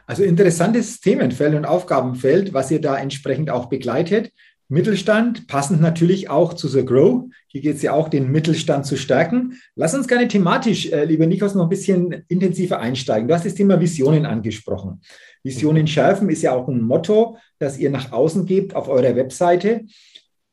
Also 0.06 0.24
interessantes 0.24 1.00
Themenfeld 1.00 1.54
und 1.54 1.64
Aufgabenfeld, 1.64 2.54
was 2.54 2.70
ihr 2.70 2.80
da 2.80 2.96
entsprechend 2.96 3.50
auch 3.50 3.66
begleitet. 3.68 4.32
Mittelstand, 4.72 5.48
passend 5.48 5.82
natürlich 5.82 6.30
auch 6.30 6.54
zu 6.54 6.66
The 6.66 6.82
Grow. 6.82 7.28
Hier 7.46 7.60
geht 7.60 7.76
es 7.76 7.82
ja 7.82 7.92
auch, 7.92 8.08
den 8.08 8.32
Mittelstand 8.32 8.86
zu 8.86 8.96
stärken. 8.96 9.60
Lass 9.76 9.94
uns 9.94 10.08
gerne 10.08 10.28
thematisch, 10.28 10.90
äh, 10.90 11.04
lieber 11.04 11.26
Nikos, 11.26 11.54
noch 11.54 11.64
ein 11.64 11.68
bisschen 11.68 12.24
intensiver 12.28 12.80
einsteigen. 12.80 13.28
Du 13.28 13.34
hast 13.34 13.44
das 13.44 13.54
Thema 13.54 13.78
Visionen 13.78 14.24
angesprochen. 14.24 15.02
Visionen 15.42 15.86
schärfen 15.86 16.30
ist 16.30 16.40
ja 16.40 16.54
auch 16.54 16.68
ein 16.68 16.80
Motto, 16.80 17.36
das 17.58 17.76
ihr 17.76 17.90
nach 17.90 18.12
außen 18.12 18.46
gebt 18.46 18.74
auf 18.74 18.88
eurer 18.88 19.14
Webseite. 19.14 19.84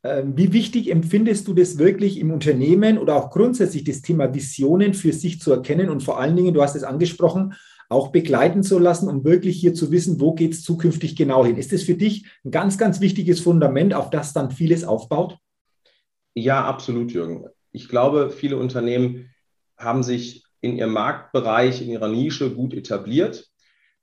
Ähm, 0.03 0.33
wie 0.35 0.51
wichtig 0.51 0.91
empfindest 0.91 1.47
du 1.47 1.53
das 1.53 1.77
wirklich 1.77 2.19
im 2.19 2.31
Unternehmen 2.31 2.97
oder 2.97 3.15
auch 3.15 3.29
grundsätzlich 3.29 3.85
das 3.85 4.01
Thema 4.01 4.33
Visionen 4.33 4.93
für 4.95 5.13
sich 5.13 5.39
zu 5.39 5.53
erkennen 5.53 5.89
und 5.89 6.03
vor 6.03 6.19
allen 6.19 6.35
Dingen, 6.35 6.53
du 6.53 6.61
hast 6.61 6.75
es 6.75 6.83
angesprochen, 6.83 7.53
auch 7.89 8.12
begleiten 8.12 8.62
zu 8.62 8.77
lassen, 8.77 9.10
um 9.10 9.24
wirklich 9.24 9.60
hier 9.60 9.74
zu 9.74 9.91
wissen, 9.91 10.22
wo 10.22 10.34
geht 10.34 10.53
es 10.53 10.63
zukünftig 10.63 11.15
genau 11.15 11.43
hin? 11.43 11.58
Ist 11.58 11.74
das 11.74 11.81
für 11.81 11.96
dich 11.96 12.27
ein 12.46 12.51
ganz, 12.51 12.77
ganz 12.77 13.01
wichtiges 13.01 13.39
Fundament, 13.39 13.96
auf 13.96 14.12
das 14.12 14.31
dann 14.31 14.51
vieles 14.51 14.84
aufbaut? 14.84 15.38
Ja, 16.36 16.63
absolut, 16.63 17.12
Jürgen. 17.12 17.46
Ich 17.72 17.89
glaube, 17.89 18.29
viele 18.29 18.58
Unternehmen 18.58 19.31
haben 19.75 20.03
sich 20.03 20.43
in 20.62 20.77
ihrem 20.77 20.93
Marktbereich, 20.93 21.81
in 21.81 21.89
ihrer 21.89 22.08
Nische 22.08 22.53
gut 22.53 22.74
etabliert. 22.74 23.50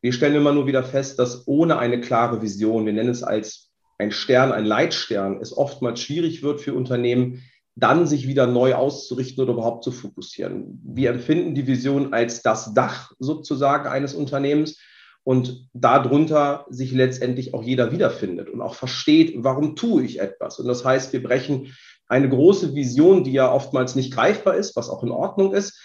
Wir 0.01 0.13
stellen 0.13 0.35
immer 0.35 0.53
nur 0.53 0.67
wieder 0.67 0.83
fest, 0.83 1.19
dass 1.19 1.47
ohne 1.47 1.79
eine 1.79 2.01
klare 2.01 2.43
Vision, 2.43 2.87
wir 2.87 2.93
nennen 2.93 3.11
es 3.11 3.23
als 3.23 3.71
ein 3.99 4.11
Stern, 4.11 4.53
ein 4.53 4.65
Leitstern, 4.65 5.41
es 5.41 5.57
oftmals 5.57 6.01
schwierig 6.01 6.43
wird 6.43 6.61
für 6.61 6.75
Unternehmen, 6.75 7.43
dann 7.77 8.07
sich 8.07 8.27
wieder 8.27 8.47
neu 8.47 8.75
auszurichten 8.75 9.45
oder 9.45 9.53
überhaupt 9.53 9.85
zu 9.85 9.93
fokussieren. 9.93 10.81
Wir 10.83 11.11
empfinden 11.11 11.55
die 11.55 11.67
Vision 11.67 12.15
als 12.15 12.43
das 12.43 12.73
Dach 12.73 13.13
sozusagen 13.19 13.87
eines 13.87 14.15
Unternehmens 14.15 14.81
und 15.25 15.69
darunter 15.75 16.67
sich 16.71 16.93
letztendlich 16.93 17.53
auch 17.53 17.63
jeder 17.63 17.93
wiederfindet 17.93 18.49
und 18.49 18.63
auch 18.63 18.75
versteht, 18.75 19.35
warum 19.39 19.77
tue 19.77 20.05
ich 20.05 20.21
etwas. 20.21 20.59
Und 20.59 20.69
das 20.69 20.85
heißt, 20.85 21.13
wir 21.13 21.23
brechen 21.23 21.75
eine 22.09 22.29
große 22.29 22.75
Vision, 22.75 23.25
die 23.25 23.33
ja 23.33 23.53
oftmals 23.53 23.95
nicht 23.95 24.15
greifbar 24.15 24.55
ist, 24.55 24.75
was 24.77 24.89
auch 24.89 25.03
in 25.03 25.11
Ordnung 25.11 25.53
ist, 25.53 25.79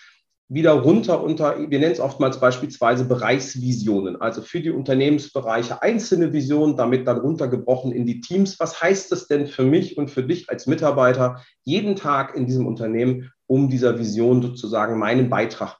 wieder 0.54 0.74
runter 0.74 1.24
unter, 1.24 1.58
wir 1.58 1.80
nennen 1.80 1.94
es 1.94 2.02
oftmals 2.02 2.42
beispielsweise 2.42 3.06
Bereichsvisionen, 3.06 4.20
also 4.20 4.42
für 4.42 4.60
die 4.60 4.70
Unternehmensbereiche 4.70 5.82
einzelne 5.82 6.34
Visionen, 6.34 6.76
damit 6.76 7.08
dann 7.08 7.20
runtergebrochen 7.20 7.94
in 7.94 8.06
die 8.06 8.20
Teams. 8.20 8.60
Was 8.60 8.82
heißt 8.82 9.14
das 9.14 9.28
denn 9.28 9.48
für 9.48 9.64
mich 9.64 9.98
und 9.98 10.12
für 10.12 10.24
dich 10.24 10.50
als 10.50 10.68
Mitarbeiter 10.68 11.42
jeden 11.64 11.96
Tag 11.96 12.36
in 12.36 12.48
diesem 12.48 12.68
Unternehmen, 12.68 13.32
um 13.48 13.70
dieser 13.70 13.98
Vision 13.98 14.42
sozusagen 14.42 15.00
meinen 15.00 15.30
Beitrag 15.30 15.80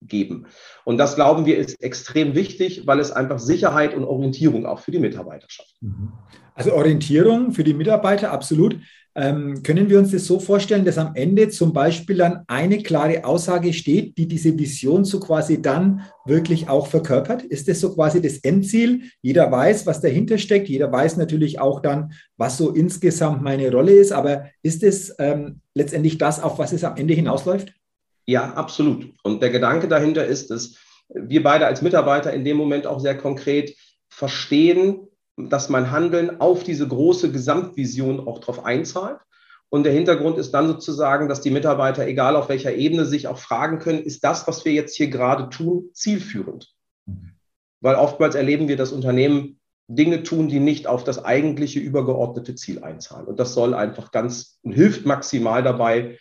beizugeben? 0.00 0.46
Und 0.84 0.98
das 0.98 1.14
glauben 1.14 1.46
wir 1.46 1.56
ist 1.56 1.82
extrem 1.82 2.34
wichtig, 2.34 2.86
weil 2.86 3.00
es 3.00 3.10
einfach 3.10 3.38
Sicherheit 3.38 3.94
und 3.94 4.04
Orientierung 4.04 4.66
auch 4.66 4.80
für 4.80 4.90
die 4.90 4.98
Mitarbeiter 4.98 5.46
schafft. 5.48 5.74
Mhm. 5.80 6.12
Also 6.54 6.72
Orientierung 6.72 7.52
für 7.52 7.64
die 7.64 7.74
Mitarbeiter, 7.74 8.32
absolut. 8.32 8.78
Ähm, 9.14 9.62
können 9.62 9.88
wir 9.88 9.98
uns 9.98 10.10
das 10.10 10.26
so 10.26 10.38
vorstellen, 10.40 10.84
dass 10.84 10.98
am 10.98 11.14
Ende 11.14 11.48
zum 11.48 11.72
Beispiel 11.72 12.18
dann 12.18 12.42
eine 12.48 12.82
klare 12.82 13.24
Aussage 13.24 13.72
steht, 13.72 14.18
die 14.18 14.28
diese 14.28 14.58
Vision 14.58 15.06
so 15.06 15.20
quasi 15.20 15.62
dann 15.62 16.02
wirklich 16.26 16.68
auch 16.68 16.86
verkörpert? 16.86 17.42
Ist 17.42 17.66
das 17.66 17.80
so 17.80 17.94
quasi 17.94 18.20
das 18.20 18.38
Endziel? 18.38 19.04
Jeder 19.22 19.50
weiß, 19.50 19.86
was 19.86 20.02
dahinter 20.02 20.36
steckt. 20.36 20.68
Jeder 20.68 20.92
weiß 20.92 21.16
natürlich 21.16 21.60
auch 21.60 21.80
dann, 21.80 22.12
was 22.36 22.58
so 22.58 22.72
insgesamt 22.72 23.42
meine 23.42 23.70
Rolle 23.70 23.92
ist. 23.92 24.12
Aber 24.12 24.46
ist 24.62 24.82
es 24.82 25.14
ähm, 25.18 25.60
letztendlich 25.74 26.18
das, 26.18 26.42
auf 26.42 26.58
was 26.58 26.74
es 26.74 26.84
am 26.84 26.96
Ende 26.96 27.14
hinausläuft? 27.14 27.72
Ja, 28.26 28.52
absolut. 28.54 29.14
Und 29.22 29.40
der 29.40 29.50
Gedanke 29.50 29.88
dahinter 29.88 30.26
ist, 30.26 30.50
dass 30.50 30.76
wir 31.08 31.42
beide 31.42 31.66
als 31.66 31.82
Mitarbeiter 31.82 32.32
in 32.32 32.44
dem 32.44 32.56
Moment 32.56 32.86
auch 32.86 32.98
sehr 32.98 33.16
konkret 33.16 33.76
verstehen, 34.08 35.06
dass 35.36 35.68
mein 35.68 35.90
Handeln 35.90 36.40
auf 36.40 36.64
diese 36.64 36.88
große 36.88 37.30
Gesamtvision 37.30 38.26
auch 38.26 38.40
drauf 38.40 38.64
einzahlt. 38.64 39.18
Und 39.68 39.84
der 39.84 39.92
Hintergrund 39.92 40.38
ist 40.38 40.52
dann 40.52 40.68
sozusagen, 40.68 41.28
dass 41.28 41.40
die 41.40 41.50
Mitarbeiter, 41.50 42.06
egal 42.06 42.36
auf 42.36 42.48
welcher 42.48 42.74
Ebene, 42.74 43.04
sich 43.04 43.28
auch 43.28 43.38
fragen 43.38 43.78
können, 43.78 44.02
ist 44.02 44.24
das, 44.24 44.46
was 44.46 44.64
wir 44.64 44.72
jetzt 44.72 44.96
hier 44.96 45.08
gerade 45.08 45.48
tun, 45.50 45.90
zielführend? 45.92 46.72
Weil 47.80 47.96
oftmals 47.96 48.34
erleben 48.34 48.68
wir, 48.68 48.76
dass 48.76 48.92
Unternehmen 48.92 49.60
Dinge 49.88 50.22
tun, 50.22 50.48
die 50.48 50.60
nicht 50.60 50.86
auf 50.86 51.04
das 51.04 51.24
eigentliche 51.24 51.78
übergeordnete 51.78 52.54
Ziel 52.54 52.82
einzahlen. 52.82 53.26
Und 53.26 53.38
das 53.38 53.54
soll 53.54 53.74
einfach 53.74 54.10
ganz 54.10 54.58
und 54.62 54.72
hilft 54.72 55.06
maximal 55.06 55.62
dabei, 55.62 56.18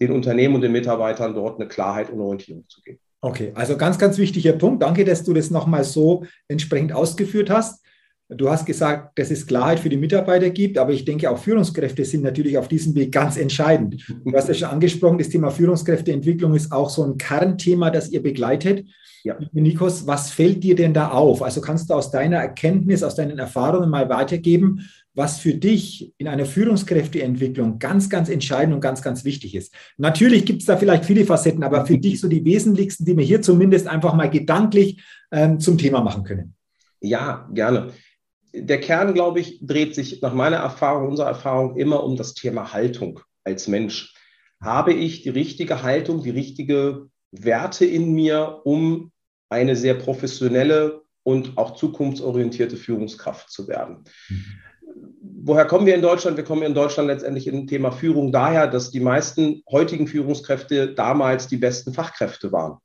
den 0.00 0.12
Unternehmen 0.12 0.54
und 0.54 0.60
den 0.60 0.72
Mitarbeitern 0.72 1.34
dort 1.34 1.60
eine 1.60 1.68
Klarheit 1.68 2.10
und 2.10 2.20
Orientierung 2.20 2.64
zu 2.68 2.80
geben. 2.82 2.98
Okay, 3.20 3.52
also 3.54 3.76
ganz, 3.76 3.98
ganz 3.98 4.16
wichtiger 4.18 4.52
Punkt. 4.52 4.82
Danke, 4.82 5.04
dass 5.04 5.24
du 5.24 5.34
das 5.34 5.50
nochmal 5.50 5.82
so 5.82 6.24
entsprechend 6.46 6.92
ausgeführt 6.92 7.50
hast. 7.50 7.84
Du 8.30 8.50
hast 8.50 8.66
gesagt, 8.66 9.18
dass 9.18 9.30
es 9.30 9.46
Klarheit 9.46 9.80
für 9.80 9.88
die 9.88 9.96
Mitarbeiter 9.96 10.50
gibt, 10.50 10.76
aber 10.76 10.92
ich 10.92 11.06
denke, 11.06 11.30
auch 11.30 11.38
Führungskräfte 11.38 12.04
sind 12.04 12.22
natürlich 12.22 12.58
auf 12.58 12.68
diesem 12.68 12.94
Weg 12.94 13.10
ganz 13.10 13.38
entscheidend. 13.38 14.06
Du 14.22 14.32
hast 14.34 14.48
ja 14.48 14.54
schon 14.54 14.68
angesprochen, 14.68 15.16
das 15.16 15.30
Thema 15.30 15.50
Führungskräfteentwicklung 15.50 16.54
ist 16.54 16.70
auch 16.70 16.90
so 16.90 17.04
ein 17.04 17.16
Kernthema, 17.16 17.90
das 17.90 18.10
ihr 18.10 18.22
begleitet. 18.22 18.86
Ja. 19.24 19.38
Nikos, 19.52 20.06
was 20.06 20.30
fällt 20.30 20.62
dir 20.62 20.76
denn 20.76 20.92
da 20.92 21.08
auf? 21.08 21.42
Also 21.42 21.62
kannst 21.62 21.88
du 21.88 21.94
aus 21.94 22.10
deiner 22.10 22.36
Erkenntnis, 22.36 23.02
aus 23.02 23.14
deinen 23.14 23.38
Erfahrungen 23.38 23.88
mal 23.88 24.10
weitergeben, 24.10 24.86
was 25.18 25.38
für 25.38 25.52
dich 25.52 26.14
in 26.16 26.28
einer 26.28 26.46
Führungskräfteentwicklung 26.46 27.78
ganz, 27.78 28.08
ganz 28.08 28.30
entscheidend 28.30 28.74
und 28.74 28.80
ganz, 28.80 29.02
ganz 29.02 29.24
wichtig 29.24 29.54
ist. 29.54 29.74
Natürlich 29.98 30.46
gibt 30.46 30.60
es 30.60 30.66
da 30.66 30.78
vielleicht 30.78 31.04
viele 31.04 31.26
Facetten, 31.26 31.62
aber 31.62 31.84
für 31.84 31.98
dich 31.98 32.20
so 32.20 32.28
die 32.28 32.44
wesentlichsten, 32.44 33.04
die 33.04 33.16
wir 33.16 33.24
hier 33.24 33.42
zumindest 33.42 33.86
einfach 33.86 34.14
mal 34.14 34.30
gedanklich 34.30 35.02
ähm, 35.30 35.60
zum 35.60 35.76
Thema 35.76 36.00
machen 36.00 36.24
können. 36.24 36.54
Ja, 37.00 37.48
gerne 37.52 37.92
der 38.52 38.80
Kern, 38.80 39.14
glaube 39.14 39.40
ich, 39.40 39.58
dreht 39.62 39.94
sich 39.94 40.20
nach 40.22 40.34
meiner 40.34 40.56
Erfahrung, 40.56 41.08
unserer 41.08 41.28
Erfahrung 41.28 41.76
immer 41.76 42.02
um 42.02 42.16
das 42.16 42.34
Thema 42.34 42.72
Haltung 42.72 43.20
als 43.44 43.68
Mensch. 43.68 44.14
Habe 44.60 44.92
ich 44.92 45.22
die 45.22 45.28
richtige 45.28 45.82
Haltung, 45.82 46.22
die 46.22 46.30
richtige 46.30 47.08
Werte 47.30 47.84
in 47.84 48.12
mir, 48.12 48.60
um 48.64 49.12
eine 49.48 49.76
sehr 49.76 49.94
professionelle 49.94 51.02
und 51.22 51.56
auch 51.58 51.74
zukunftsorientierte 51.74 52.76
Führungskraft 52.76 53.50
zu 53.50 53.68
werden? 53.68 54.04
Mhm. 54.28 54.44
Woher 55.40 55.66
kommen 55.66 55.86
wir 55.86 55.94
in 55.94 56.02
Deutschland? 56.02 56.36
Wir 56.36 56.42
kommen 56.42 56.62
in 56.62 56.74
Deutschland 56.74 57.06
letztendlich 57.06 57.46
im 57.46 57.68
Thema 57.68 57.92
Führung 57.92 58.32
daher, 58.32 58.66
dass 58.66 58.90
die 58.90 58.98
meisten 58.98 59.62
heutigen 59.70 60.08
Führungskräfte 60.08 60.94
damals 60.94 61.46
die 61.46 61.58
besten 61.58 61.94
Fachkräfte 61.94 62.50
waren 62.50 62.78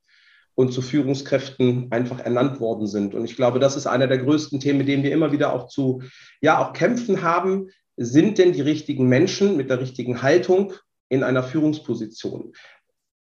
und 0.53 0.71
zu 0.71 0.83
Führungskräften 0.83 1.87
einfach 1.89 2.19
ernannt 2.19 2.59
worden 2.59 2.85
sind. 2.85 3.15
Und 3.15 3.25
ich 3.25 3.35
glaube, 3.35 3.57
das 3.57 3.75
ist 3.75 3.87
einer 3.87 4.05
der 4.05 4.19
größten 4.19 4.59
Themen, 4.59 4.77
mit 4.77 4.87
denen 4.87 5.01
wir 5.01 5.11
immer 5.11 5.31
wieder 5.31 5.51
auch 5.51 5.67
zu, 5.67 6.03
ja, 6.41 6.63
auch 6.63 6.73
kämpfen 6.73 7.23
haben. 7.23 7.69
Sind 7.97 8.37
denn 8.37 8.53
die 8.53 8.61
richtigen 8.61 9.07
Menschen 9.07 9.57
mit 9.57 9.71
der 9.71 9.79
richtigen 9.79 10.21
Haltung 10.21 10.73
in 11.09 11.23
einer 11.23 11.41
Führungsposition? 11.41 12.53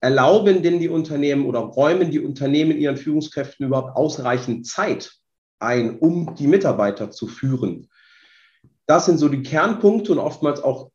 Erlauben 0.01 0.63
denn 0.63 0.79
die 0.79 0.89
Unternehmen 0.89 1.45
oder 1.45 1.59
räumen 1.59 2.09
die 2.09 2.19
Unternehmen 2.19 2.75
ihren 2.75 2.98
Führungskräften 2.98 3.67
überhaupt 3.67 3.95
ausreichend 3.95 4.65
Zeit 4.65 5.12
ein, 5.59 6.00
um 6.00 6.33
die 6.33 6.48
Mitarbeiter 6.48 7.12
zu 7.12 7.27
führen? 7.27 7.89
Das 8.89 9.05
sind 9.05 9.19
so 9.19 9.29
die 9.29 9.43
Kernpunkte 9.43 10.12
und 10.12 10.17
oftmals 10.17 10.63
auch 10.63 10.89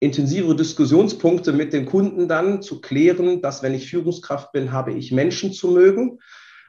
intensivere 0.00 0.56
Diskussionspunkte 0.56 1.52
mit 1.52 1.74
den 1.74 1.84
Kunden 1.84 2.28
dann 2.28 2.62
zu 2.62 2.80
klären, 2.80 3.42
dass 3.42 3.62
wenn 3.62 3.74
ich 3.74 3.90
Führungskraft 3.90 4.52
bin, 4.52 4.72
habe 4.72 4.94
ich 4.94 5.12
Menschen 5.12 5.52
zu 5.52 5.72
mögen, 5.72 6.18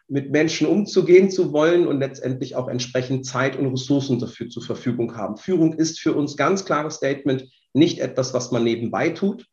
mit 0.09 0.31
Menschen 0.31 0.67
umzugehen 0.67 1.31
zu 1.31 1.53
wollen 1.53 1.87
und 1.87 2.01
letztendlich 2.01 2.57
auch 2.57 2.67
entsprechend 2.67 3.25
Zeit 3.25 3.57
und 3.57 3.67
Ressourcen 3.67 4.19
dafür 4.19 4.49
zur 4.49 4.61
Verfügung 4.61 5.15
haben. 5.15 5.37
Führung 5.37 5.71
ist 5.71 6.01
für 6.01 6.13
uns 6.13 6.35
ganz 6.35 6.65
klares 6.65 6.95
Statement, 6.95 7.49
nicht 7.71 7.99
etwas, 7.99 8.33
was 8.33 8.51
man 8.51 8.65
nebenbei 8.65 9.11
tut, 9.11 9.45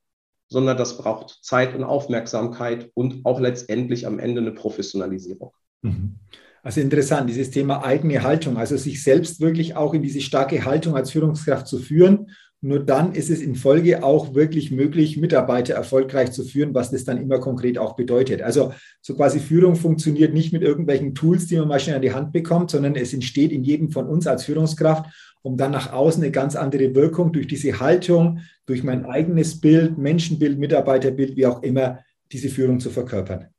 sondern 0.48 0.76
das 0.76 0.98
braucht 0.98 1.38
Zeit 1.44 1.76
und 1.76 1.84
Aufmerksamkeit 1.84 2.90
und 2.94 3.24
auch 3.24 3.38
letztendlich 3.38 4.04
am 4.04 4.18
Ende 4.18 4.40
eine 4.40 4.52
Professionalisierung. 4.52 5.52
Mhm. 5.82 6.16
Also 6.62 6.80
interessant, 6.80 7.28
dieses 7.28 7.50
Thema 7.50 7.84
eigene 7.84 8.22
Haltung, 8.22 8.56
also 8.56 8.76
sich 8.76 9.02
selbst 9.02 9.40
wirklich 9.40 9.74
auch 9.74 9.94
in 9.94 10.02
diese 10.02 10.20
starke 10.20 10.64
Haltung 10.64 10.94
als 10.94 11.10
Führungskraft 11.10 11.66
zu 11.66 11.78
führen 11.78 12.28
nur 12.64 12.78
dann 12.78 13.12
ist 13.12 13.28
es 13.28 13.42
in 13.42 13.56
Folge 13.56 14.04
auch 14.04 14.34
wirklich 14.34 14.70
möglich, 14.70 15.16
Mitarbeiter 15.16 15.74
erfolgreich 15.74 16.30
zu 16.30 16.44
führen, 16.44 16.74
was 16.74 16.92
das 16.92 17.02
dann 17.02 17.18
immer 17.18 17.40
konkret 17.40 17.76
auch 17.76 17.96
bedeutet. 17.96 18.40
Also 18.40 18.72
so 19.00 19.16
quasi 19.16 19.40
Führung 19.40 19.74
funktioniert 19.74 20.32
nicht 20.32 20.52
mit 20.52 20.62
irgendwelchen 20.62 21.16
Tools, 21.16 21.48
die 21.48 21.56
man 21.56 21.66
mal 21.66 21.80
schnell 21.80 21.96
an 21.96 22.02
die 22.02 22.12
Hand 22.12 22.32
bekommt, 22.32 22.70
sondern 22.70 22.94
es 22.94 23.12
entsteht 23.12 23.50
in 23.50 23.64
jedem 23.64 23.90
von 23.90 24.06
uns 24.06 24.28
als 24.28 24.44
Führungskraft, 24.44 25.06
um 25.42 25.56
dann 25.56 25.72
nach 25.72 25.92
außen 25.92 26.22
eine 26.22 26.30
ganz 26.30 26.54
andere 26.54 26.94
Wirkung 26.94 27.32
durch 27.32 27.48
diese 27.48 27.80
Haltung, 27.80 28.38
durch 28.64 28.84
mein 28.84 29.06
eigenes 29.06 29.60
Bild, 29.60 29.98
Menschenbild, 29.98 30.56
Mitarbeiterbild, 30.56 31.34
wie 31.34 31.46
auch 31.46 31.64
immer, 31.64 31.98
diese 32.30 32.48
Führung 32.48 32.78
zu 32.78 32.90
verkörpern. 32.90 33.51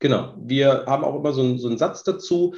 Genau. 0.00 0.34
Wir 0.38 0.84
haben 0.86 1.04
auch 1.04 1.14
immer 1.14 1.32
so 1.32 1.42
einen, 1.42 1.58
so 1.58 1.68
einen 1.68 1.78
Satz 1.78 2.02
dazu. 2.02 2.54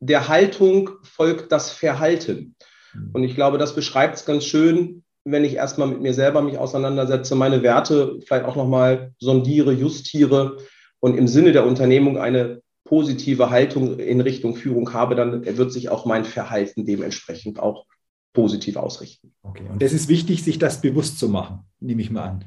Der 0.00 0.28
Haltung 0.28 0.90
folgt 1.02 1.52
das 1.52 1.70
Verhalten. 1.70 2.54
Mhm. 2.94 3.10
Und 3.12 3.24
ich 3.24 3.34
glaube, 3.34 3.58
das 3.58 3.74
beschreibt 3.74 4.16
es 4.16 4.24
ganz 4.24 4.44
schön, 4.44 5.04
wenn 5.24 5.44
ich 5.44 5.54
erstmal 5.54 5.88
mit 5.88 6.00
mir 6.00 6.14
selber 6.14 6.40
mich 6.40 6.56
auseinandersetze, 6.56 7.34
meine 7.34 7.62
Werte 7.62 8.20
vielleicht 8.24 8.44
auch 8.44 8.56
nochmal 8.56 9.12
sondiere, 9.18 9.72
justiere 9.72 10.58
und 11.00 11.18
im 11.18 11.26
Sinne 11.26 11.52
der 11.52 11.66
Unternehmung 11.66 12.16
eine 12.16 12.62
positive 12.84 13.50
Haltung 13.50 13.98
in 13.98 14.20
Richtung 14.20 14.54
Führung 14.54 14.92
habe, 14.92 15.16
dann 15.16 15.44
wird 15.44 15.72
sich 15.72 15.88
auch 15.88 16.06
mein 16.06 16.24
Verhalten 16.24 16.86
dementsprechend 16.86 17.58
auch 17.58 17.86
positiv 18.32 18.76
ausrichten. 18.76 19.32
Okay, 19.42 19.64
und 19.68 19.82
das 19.82 19.92
ist 19.92 20.08
wichtig, 20.08 20.44
sich 20.44 20.58
das 20.58 20.80
bewusst 20.80 21.18
zu 21.18 21.28
machen, 21.28 21.64
nehme 21.80 22.02
ich 22.02 22.10
mal 22.10 22.22
an. 22.22 22.44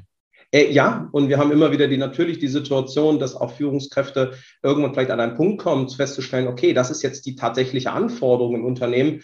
Äh, 0.52 0.72
ja, 0.72 1.08
und 1.12 1.28
wir 1.28 1.38
haben 1.38 1.52
immer 1.52 1.70
wieder 1.70 1.86
die 1.86 1.96
natürlich 1.96 2.38
die 2.38 2.48
Situation, 2.48 3.18
dass 3.18 3.36
auch 3.36 3.52
Führungskräfte 3.52 4.32
irgendwann 4.62 4.92
vielleicht 4.92 5.10
an 5.10 5.20
einen 5.20 5.36
Punkt 5.36 5.62
kommen, 5.62 5.88
festzustellen, 5.88 6.48
okay, 6.48 6.72
das 6.72 6.90
ist 6.90 7.02
jetzt 7.02 7.24
die 7.26 7.36
tatsächliche 7.36 7.92
Anforderung 7.92 8.56
im 8.56 8.64
Unternehmen 8.64 9.22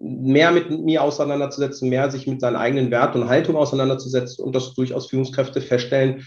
mehr 0.00 0.50
mit 0.50 0.70
mir 0.70 1.02
auseinanderzusetzen, 1.02 1.88
mehr 1.88 2.10
sich 2.10 2.26
mit 2.26 2.40
seinen 2.40 2.56
eigenen 2.56 2.90
Werten 2.90 3.22
und 3.22 3.28
Haltungen 3.28 3.60
auseinanderzusetzen 3.60 4.44
und 4.44 4.54
dass 4.54 4.74
durchaus 4.74 5.08
Führungskräfte 5.10 5.60
feststellen, 5.60 6.26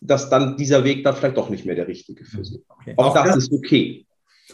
dass 0.00 0.28
dann 0.28 0.56
dieser 0.56 0.84
Weg 0.84 1.04
dann 1.04 1.16
vielleicht 1.16 1.36
doch 1.36 1.48
nicht 1.48 1.64
mehr 1.64 1.74
der 1.74 1.88
richtige 1.88 2.24
für 2.24 2.44
sie. 2.44 2.62
Okay. 2.68 2.94
Auch, 2.96 3.06
auch 3.06 3.14
das, 3.14 3.26
das 3.26 3.36
ist 3.44 3.52
okay. 3.52 4.06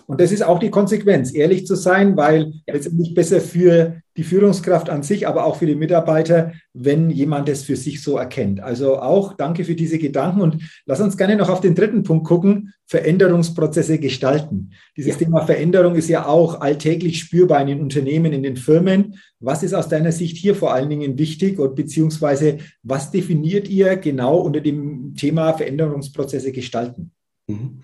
Und 0.07 0.21
das 0.21 0.33
ist 0.33 0.42
auch 0.42 0.59
die 0.59 0.71
Konsequenz, 0.71 1.33
ehrlich 1.33 1.66
zu 1.66 1.75
sein, 1.75 2.16
weil 2.16 2.52
ja. 2.66 2.75
letztendlich 2.75 3.14
besser 3.14 3.40
für 3.40 4.02
die 4.16 4.25
Führungskraft 4.25 4.90
an 4.90 5.02
sich, 5.02 5.26
aber 5.26 5.45
auch 5.45 5.57
für 5.57 5.66
die 5.66 5.76
Mitarbeiter, 5.76 6.52
wenn 6.75 7.11
jemand 7.11 7.49
es 7.49 7.62
für 7.62 7.76
sich 7.76 8.02
so 8.02 8.19
erkennt. 8.19 8.61
Also 8.61 8.99
auch 8.99 9.35
danke 9.35 9.64
für 9.64 9.75
diese 9.75 9.99
Gedanken 9.99 10.40
und 10.40 10.62
lass 10.85 11.00
uns 11.00 11.16
gerne 11.16 11.37
noch 11.37 11.49
auf 11.49 11.61
den 11.61 11.75
dritten 11.75 12.02
Punkt 12.02 12.26
gucken, 12.26 12.75
Veränderungsprozesse 12.87 13.99
gestalten. 13.99 14.73
Dieses 14.97 15.12
ja. 15.12 15.19
Thema 15.19 15.47
Veränderung 15.47 15.95
ist 15.95 16.09
ja 16.09 16.26
auch 16.26 16.61
alltäglich 16.61 17.21
spürbar 17.21 17.61
in 17.62 17.69
den 17.69 17.80
Unternehmen, 17.80 18.33
in 18.33 18.42
den 18.42 18.57
Firmen. 18.57 19.14
Was 19.38 19.62
ist 19.62 19.75
aus 19.75 19.88
deiner 19.88 20.12
Sicht 20.12 20.37
hier 20.37 20.54
vor 20.54 20.75
allen 20.75 20.90
Dingen 20.90 21.19
wichtig 21.19 21.59
und 21.59 21.76
beziehungsweise 21.76 22.59
was 22.83 23.11
definiert 23.11 23.69
ihr 23.69 23.97
genau 23.97 24.38
unter 24.38 24.61
dem 24.61 25.14
Thema 25.14 25.52
Veränderungsprozesse 25.52 26.52
gestalten? 26.52 27.12
Mhm. 27.47 27.80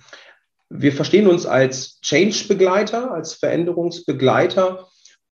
Wir 0.68 0.92
verstehen 0.92 1.28
uns 1.28 1.46
als 1.46 2.00
Change-Begleiter, 2.00 3.12
als 3.12 3.34
Veränderungsbegleiter. 3.34 4.88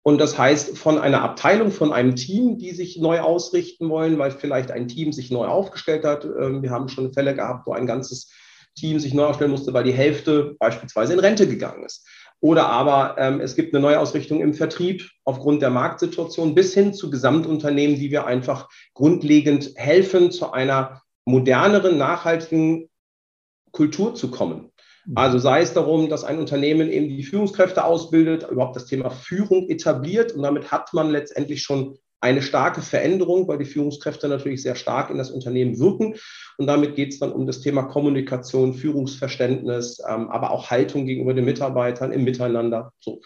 Und 0.02 0.18
das 0.18 0.38
heißt, 0.38 0.76
von 0.78 0.98
einer 0.98 1.22
Abteilung, 1.22 1.70
von 1.70 1.92
einem 1.92 2.16
Team, 2.16 2.58
die 2.58 2.72
sich 2.72 2.98
neu 2.98 3.20
ausrichten 3.20 3.88
wollen, 3.88 4.18
weil 4.18 4.30
vielleicht 4.30 4.70
ein 4.70 4.88
Team 4.88 5.12
sich 5.12 5.30
neu 5.30 5.46
aufgestellt 5.46 6.04
hat. 6.04 6.24
Ähm, 6.24 6.62
wir 6.62 6.70
haben 6.70 6.88
schon 6.88 7.12
Fälle 7.12 7.34
gehabt, 7.34 7.66
wo 7.66 7.72
ein 7.72 7.86
ganzes 7.86 8.32
Team 8.76 8.98
sich 8.98 9.14
neu 9.14 9.24
aufstellen 9.24 9.50
musste, 9.50 9.74
weil 9.74 9.84
die 9.84 9.92
Hälfte 9.92 10.56
beispielsweise 10.58 11.12
in 11.12 11.18
Rente 11.18 11.46
gegangen 11.46 11.84
ist. 11.84 12.06
Oder 12.40 12.66
aber 12.66 13.16
ähm, 13.18 13.40
es 13.40 13.54
gibt 13.54 13.74
eine 13.74 13.82
Neuausrichtung 13.82 14.40
im 14.40 14.54
Vertrieb 14.54 15.10
aufgrund 15.24 15.60
der 15.60 15.70
Marktsituation 15.70 16.54
bis 16.54 16.72
hin 16.72 16.94
zu 16.94 17.10
Gesamtunternehmen, 17.10 17.96
die 17.96 18.10
wir 18.10 18.26
einfach 18.26 18.70
grundlegend 18.94 19.72
helfen, 19.76 20.30
zu 20.30 20.50
einer 20.52 21.02
moderneren, 21.26 21.98
nachhaltigen 21.98 22.88
Kultur 23.72 24.14
zu 24.14 24.30
kommen. 24.30 24.69
Also 25.14 25.38
sei 25.38 25.62
es 25.62 25.72
darum, 25.72 26.08
dass 26.08 26.24
ein 26.24 26.38
Unternehmen 26.38 26.90
eben 26.90 27.08
die 27.08 27.22
Führungskräfte 27.22 27.84
ausbildet, 27.84 28.46
überhaupt 28.48 28.76
das 28.76 28.86
Thema 28.86 29.10
Führung 29.10 29.68
etabliert 29.68 30.32
und 30.32 30.42
damit 30.42 30.70
hat 30.70 30.92
man 30.94 31.10
letztendlich 31.10 31.62
schon 31.62 31.98
eine 32.20 32.42
starke 32.42 32.82
Veränderung, 32.82 33.48
weil 33.48 33.58
die 33.58 33.64
Führungskräfte 33.64 34.28
natürlich 34.28 34.62
sehr 34.62 34.74
stark 34.74 35.10
in 35.10 35.16
das 35.16 35.30
Unternehmen 35.30 35.78
wirken. 35.78 36.16
Und 36.58 36.66
damit 36.66 36.94
geht 36.94 37.14
es 37.14 37.18
dann 37.18 37.32
um 37.32 37.46
das 37.46 37.60
Thema 37.60 37.84
Kommunikation, 37.84 38.74
Führungsverständnis, 38.74 40.02
ähm, 40.06 40.28
aber 40.28 40.50
auch 40.50 40.70
Haltung 40.70 41.06
gegenüber 41.06 41.32
den 41.32 41.46
Mitarbeitern 41.46 42.12
im 42.12 42.24
Miteinander. 42.24 42.92
So. 43.00 43.22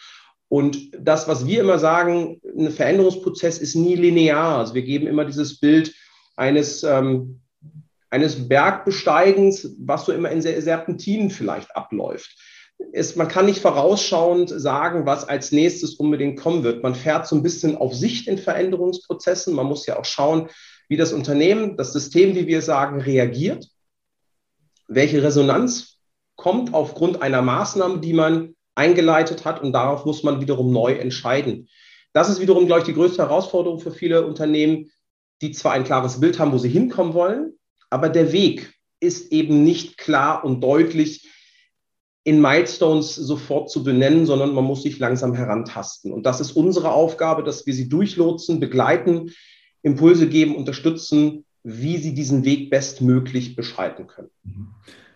Und 0.47 0.91
das, 0.97 1.27
was 1.27 1.45
wir 1.45 1.59
immer 1.59 1.77
sagen, 1.77 2.39
ein 2.57 2.71
Veränderungsprozess 2.71 3.57
ist 3.57 3.75
nie 3.75 3.95
linear. 3.95 4.59
Also 4.59 4.75
wir 4.75 4.83
geben 4.83 5.07
immer 5.07 5.25
dieses 5.25 5.59
Bild 5.59 5.93
eines 6.37 6.83
ähm, 6.83 7.41
eines 8.15 8.47
Bergbesteigens, 8.47 9.75
was 9.77 10.05
so 10.05 10.13
immer 10.13 10.31
in 10.31 10.41
Serpentinen 10.41 11.29
vielleicht 11.29 11.75
abläuft. 11.75 12.33
Ist, 12.93 13.17
man 13.17 13.27
kann 13.27 13.45
nicht 13.45 13.59
vorausschauend 13.59 14.49
sagen, 14.49 15.05
was 15.05 15.27
als 15.27 15.51
nächstes 15.51 15.95
unbedingt 15.95 16.39
kommen 16.39 16.63
wird. 16.63 16.81
Man 16.81 16.95
fährt 16.95 17.27
so 17.27 17.35
ein 17.35 17.43
bisschen 17.43 17.75
auf 17.75 17.93
Sicht 17.93 18.29
in 18.29 18.37
Veränderungsprozessen. 18.37 19.53
Man 19.53 19.65
muss 19.65 19.85
ja 19.85 19.99
auch 19.99 20.05
schauen, 20.05 20.49
wie 20.87 20.95
das 20.95 21.11
Unternehmen, 21.11 21.75
das 21.75 21.91
System, 21.91 22.35
wie 22.35 22.47
wir 22.47 22.61
sagen, 22.61 23.01
reagiert, 23.01 23.67
welche 24.87 25.21
Resonanz 25.21 25.97
kommt 26.37 26.73
aufgrund 26.73 27.21
einer 27.21 27.41
Maßnahme, 27.41 27.99
die 27.99 28.13
man 28.13 28.55
eingeleitet 28.75 29.43
hat 29.43 29.61
und 29.61 29.73
darauf 29.73 30.05
muss 30.05 30.23
man 30.23 30.39
wiederum 30.39 30.71
neu 30.71 30.93
entscheiden. 30.93 31.67
Das 32.13 32.29
ist 32.29 32.39
wiederum, 32.39 32.65
glaube 32.65 32.81
ich, 32.81 32.85
die 32.85 32.93
größte 32.93 33.23
Herausforderung 33.23 33.79
für 33.79 33.91
viele 33.91 34.25
Unternehmen, 34.25 34.89
die 35.41 35.51
zwar 35.51 35.73
ein 35.73 35.83
klares 35.83 36.21
Bild 36.21 36.39
haben, 36.39 36.53
wo 36.53 36.57
sie 36.57 36.69
hinkommen 36.69 37.13
wollen, 37.13 37.57
aber 37.89 38.09
der 38.09 38.31
Weg 38.31 38.73
ist 38.99 39.31
eben 39.31 39.63
nicht 39.63 39.97
klar 39.97 40.43
und 40.43 40.61
deutlich 40.61 41.29
in 42.23 42.41
Milestones 42.41 43.15
sofort 43.15 43.69
zu 43.69 43.83
benennen, 43.83 44.25
sondern 44.25 44.53
man 44.53 44.63
muss 44.63 44.81
sich 44.81 44.97
langsam 44.97 45.35
herantasten. 45.35 46.11
Und 46.11 46.25
das 46.25 46.41
ist 46.41 46.53
unsere 46.53 46.91
Aufgabe, 46.91 47.43
dass 47.43 47.67
wir 47.67 47.73
sie 47.73 47.87
durchlotsen, 47.87 48.59
begleiten, 48.59 49.31
Impulse 49.83 50.27
geben, 50.27 50.55
unterstützen, 50.55 51.45
wie 51.63 51.97
sie 51.97 52.15
diesen 52.15 52.43
Weg 52.43 52.71
bestmöglich 52.71 53.55
beschreiten 53.55 54.07
können. 54.07 54.29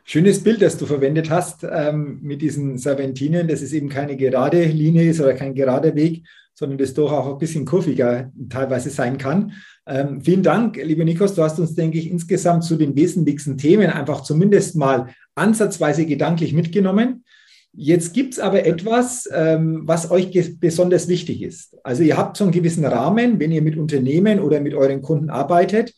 Schönes 0.04 0.44
Bild, 0.44 0.62
das 0.62 0.78
du 0.78 0.86
verwendet 0.86 1.30
hast 1.30 1.64
ähm, 1.64 2.20
mit 2.22 2.42
diesen 2.42 2.78
Serpentinen, 2.78 3.48
dass 3.48 3.62
es 3.62 3.74
eben 3.74 3.90
keine 3.90 4.18
gerade 4.18 4.64
Linie 4.66 5.10
ist 5.10 5.20
oder 5.20 5.34
kein 5.34 5.54
gerader 5.54 5.96
Weg, 5.96 6.26
sondern 6.60 6.78
das 6.78 6.94
doch 6.94 7.14
auch 7.14 7.32
ein 7.32 7.38
bisschen 7.38 7.64
kurviger 7.64 8.34
teilweise 8.50 8.90
sein 8.90 9.18
kann. 9.18 9.54
Ähm, 9.88 10.20
vielen 10.20 10.44
Dank, 10.44 10.76
lieber 10.76 11.06
Nikos. 11.06 11.34
Du 11.34 11.42
hast 11.42 11.58
uns, 11.58 11.74
denke 11.74 11.98
ich, 11.98 12.12
insgesamt 12.12 12.66
zu 12.66 12.76
den 12.76 12.98
wesentlichsten 12.98 13.58
Themen 13.58 13.90
einfach 13.90 14.24
zumindest 14.24 14.76
mal 14.76 15.08
ansatzweise 15.36 16.06
gedanklich 16.06 16.52
mitgenommen. 16.52 17.24
Jetzt 17.72 18.14
gibt 18.14 18.34
es 18.34 18.40
aber 18.40 18.66
etwas, 18.66 19.30
ähm, 19.34 19.84
was 19.86 20.12
euch 20.12 20.60
besonders 20.60 21.08
wichtig 21.08 21.44
ist. 21.44 21.78
Also 21.86 22.04
ihr 22.04 22.18
habt 22.18 22.36
so 22.36 22.44
einen 22.44 22.52
gewissen 22.52 22.84
Rahmen, 22.84 23.40
wenn 23.40 23.54
ihr 23.54 23.62
mit 23.62 23.78
Unternehmen 23.78 24.42
oder 24.42 24.60
mit 24.60 24.74
euren 24.74 25.02
Kunden 25.02 25.30
arbeitet. 25.30 25.94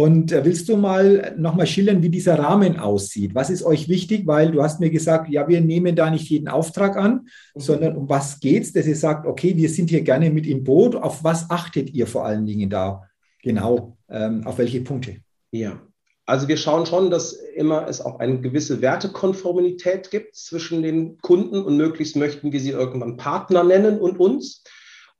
Und 0.00 0.32
äh, 0.32 0.44
willst 0.44 0.68
du 0.68 0.76
mal 0.76 1.34
nochmal 1.36 1.66
schildern, 1.66 2.02
wie 2.02 2.08
dieser 2.08 2.38
Rahmen 2.38 2.78
aussieht? 2.78 3.34
Was 3.34 3.50
ist 3.50 3.62
euch 3.62 3.88
wichtig? 3.88 4.26
Weil 4.26 4.50
du 4.50 4.62
hast 4.62 4.80
mir 4.80 4.90
gesagt, 4.90 5.28
ja, 5.28 5.46
wir 5.46 5.60
nehmen 5.60 5.94
da 5.94 6.10
nicht 6.10 6.30
jeden 6.30 6.48
Auftrag 6.48 6.96
an, 6.96 7.12
mhm. 7.54 7.60
sondern 7.60 7.96
um 7.96 8.08
was 8.08 8.40
geht 8.40 8.62
es, 8.62 8.72
dass 8.72 8.86
ihr 8.86 8.96
sagt, 8.96 9.26
okay, 9.26 9.56
wir 9.56 9.68
sind 9.68 9.90
hier 9.90 10.00
gerne 10.00 10.30
mit 10.30 10.46
im 10.46 10.64
Boot. 10.64 10.96
Auf 10.96 11.22
was 11.22 11.50
achtet 11.50 11.90
ihr 11.90 12.06
vor 12.06 12.24
allen 12.24 12.46
Dingen 12.46 12.70
da? 12.70 13.02
genau 13.42 13.96
ähm, 14.08 14.46
auf 14.46 14.58
welche 14.58 14.80
Punkte? 14.80 15.16
Ja, 15.50 15.80
also 16.26 16.48
wir 16.48 16.56
schauen 16.56 16.86
schon, 16.86 17.10
dass 17.10 17.32
immer 17.32 17.88
es 17.88 18.00
auch 18.00 18.20
eine 18.20 18.40
gewisse 18.40 18.80
Wertekonformität 18.80 20.10
gibt 20.10 20.36
zwischen 20.36 20.82
den 20.82 21.18
Kunden 21.18 21.62
und 21.62 21.76
möglichst 21.76 22.16
möchten 22.16 22.52
wir 22.52 22.60
sie 22.60 22.70
irgendwann 22.70 23.16
Partner 23.16 23.64
nennen 23.64 23.98
und 23.98 24.18
uns. 24.20 24.62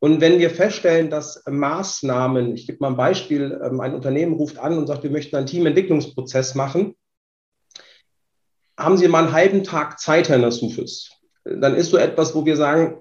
Und 0.00 0.22
wenn 0.22 0.38
wir 0.38 0.50
feststellen, 0.50 1.10
dass 1.10 1.44
Maßnahmen, 1.46 2.54
ich 2.54 2.66
gebe 2.66 2.78
mal 2.80 2.88
ein 2.88 2.96
Beispiel, 2.96 3.60
ähm, 3.62 3.80
ein 3.80 3.94
Unternehmen 3.94 4.32
ruft 4.32 4.58
an 4.58 4.76
und 4.76 4.86
sagt, 4.86 5.02
wir 5.02 5.10
möchten 5.10 5.36
einen 5.36 5.46
Teamentwicklungsprozess 5.46 6.54
machen, 6.54 6.96
haben 8.78 8.96
Sie 8.96 9.08
mal 9.08 9.24
einen 9.24 9.32
halben 9.32 9.62
Tag 9.62 10.00
Zeit, 10.00 10.30
Herr 10.30 10.38
Nasufis. 10.38 11.10
Dann 11.44 11.74
ist 11.74 11.90
so 11.90 11.98
etwas, 11.98 12.34
wo 12.34 12.46
wir 12.46 12.56
sagen, 12.56 12.98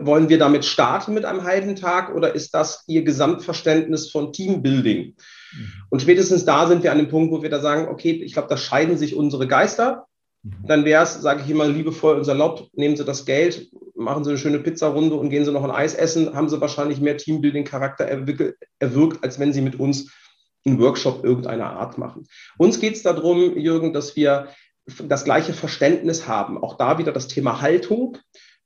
wollen 0.00 0.28
wir 0.28 0.38
damit 0.38 0.64
starten 0.64 1.14
mit 1.14 1.24
einem 1.24 1.44
halben 1.44 1.74
Tag 1.74 2.14
oder 2.14 2.34
ist 2.34 2.54
das 2.54 2.84
Ihr 2.86 3.02
Gesamtverständnis 3.02 4.10
von 4.10 4.32
Teambuilding? 4.32 5.16
Mhm. 5.52 5.72
Und 5.88 6.02
spätestens 6.02 6.44
da 6.44 6.66
sind 6.66 6.82
wir 6.82 6.92
an 6.92 6.98
dem 6.98 7.08
Punkt, 7.08 7.32
wo 7.32 7.42
wir 7.42 7.50
da 7.50 7.60
sagen, 7.60 7.88
okay, 7.88 8.12
ich 8.12 8.34
glaube, 8.34 8.48
da 8.48 8.58
scheiden 8.58 8.98
sich 8.98 9.16
unsere 9.16 9.48
Geister. 9.48 10.06
Mhm. 10.46 10.66
Dann 10.66 10.84
wäre 10.84 11.02
es, 11.02 11.14
sage 11.14 11.42
ich 11.44 11.50
immer 11.50 11.66
liebevoll 11.66 12.16
und 12.16 12.24
salopp, 12.24 12.68
nehmen 12.74 12.96
Sie 12.96 13.04
das 13.04 13.26
Geld, 13.26 13.70
machen 13.94 14.24
Sie 14.24 14.30
eine 14.30 14.38
schöne 14.38 14.58
Pizzarunde 14.58 15.16
und 15.16 15.30
gehen 15.30 15.44
Sie 15.44 15.52
noch 15.52 15.64
ein 15.64 15.70
Eis 15.70 15.94
essen, 15.94 16.34
haben 16.34 16.48
Sie 16.48 16.60
wahrscheinlich 16.60 17.00
mehr 17.00 17.16
Teambuilding-Charakter 17.16 18.04
erwirkt, 18.04 19.24
als 19.24 19.38
wenn 19.38 19.52
Sie 19.52 19.62
mit 19.62 19.78
uns 19.78 20.12
einen 20.64 20.80
Workshop 20.80 21.24
irgendeiner 21.24 21.70
Art 21.70 21.98
machen. 21.98 22.26
Uns 22.58 22.80
geht 22.80 22.94
es 22.94 23.02
darum, 23.02 23.56
Jürgen, 23.56 23.92
dass 23.92 24.16
wir 24.16 24.48
das 25.02 25.24
gleiche 25.24 25.52
Verständnis 25.52 26.28
haben. 26.28 26.62
Auch 26.62 26.76
da 26.76 26.98
wieder 26.98 27.12
das 27.12 27.28
Thema 27.28 27.60
Haltung 27.60 28.18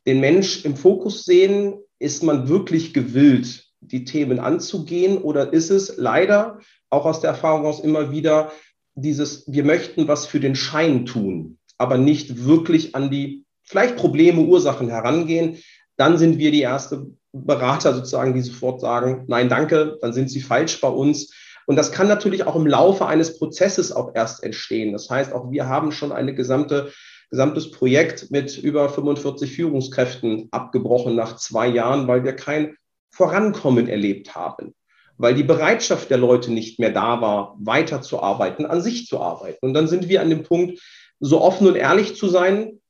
den 0.06 0.20
Mensch 0.20 0.64
im 0.64 0.76
Fokus 0.76 1.24
sehen, 1.24 1.78
ist 1.98 2.22
man 2.22 2.48
wirklich 2.48 2.94
gewillt, 2.94 3.66
die 3.80 4.04
Themen 4.04 4.38
anzugehen 4.38 5.18
oder 5.18 5.52
ist 5.52 5.70
es 5.70 5.96
leider 5.96 6.58
auch 6.88 7.04
aus 7.04 7.20
der 7.20 7.30
Erfahrung 7.30 7.66
aus 7.66 7.80
immer 7.80 8.10
wieder 8.10 8.50
dieses, 8.94 9.44
wir 9.46 9.64
möchten 9.64 10.08
was 10.08 10.26
für 10.26 10.40
den 10.40 10.54
Schein 10.54 11.06
tun, 11.06 11.58
aber 11.80 11.98
nicht 11.98 12.44
wirklich 12.44 12.94
an 12.94 13.10
die 13.10 13.44
vielleicht 13.62 13.96
Probleme, 13.96 14.42
Ursachen 14.42 14.88
herangehen, 14.88 15.58
dann 15.96 16.18
sind 16.18 16.38
wir 16.38 16.50
die 16.50 16.62
erste 16.62 17.06
Berater 17.32 17.94
sozusagen, 17.94 18.34
die 18.34 18.40
sofort 18.40 18.80
sagen, 18.80 19.24
nein, 19.28 19.48
danke, 19.48 19.98
dann 20.00 20.12
sind 20.12 20.30
sie 20.30 20.40
falsch 20.40 20.80
bei 20.80 20.88
uns. 20.88 21.32
Und 21.66 21.76
das 21.76 21.92
kann 21.92 22.08
natürlich 22.08 22.46
auch 22.46 22.56
im 22.56 22.66
Laufe 22.66 23.06
eines 23.06 23.38
Prozesses 23.38 23.92
auch 23.92 24.14
erst 24.14 24.42
entstehen. 24.42 24.92
Das 24.92 25.08
heißt, 25.08 25.32
auch 25.32 25.50
wir 25.50 25.68
haben 25.68 25.92
schon 25.92 26.12
eine 26.12 26.34
gesamte 26.34 26.92
gesamtes 27.30 27.70
Projekt 27.70 28.30
mit 28.30 28.58
über 28.58 28.88
45 28.88 29.52
Führungskräften 29.52 30.48
abgebrochen 30.50 31.14
nach 31.14 31.36
zwei 31.36 31.68
Jahren, 31.68 32.08
weil 32.08 32.24
wir 32.24 32.34
kein 32.34 32.76
Vorankommen 33.12 33.88
erlebt 33.88 34.34
haben, 34.34 34.74
weil 35.16 35.34
die 35.34 35.44
Bereitschaft 35.44 36.10
der 36.10 36.18
Leute 36.18 36.52
nicht 36.52 36.80
mehr 36.80 36.90
da 36.90 37.20
war, 37.20 37.56
weiterzuarbeiten, 37.60 38.66
an 38.66 38.82
sich 38.82 39.06
zu 39.06 39.20
arbeiten. 39.20 39.64
Und 39.64 39.74
dann 39.74 39.86
sind 39.86 40.08
wir 40.08 40.20
an 40.20 40.30
dem 40.30 40.42
Punkt, 40.42 40.80
so 41.20 41.40
offen 41.40 41.66
und 41.66 41.76
ehrlich 41.76 42.16
zu 42.16 42.28
sein, 42.28 42.80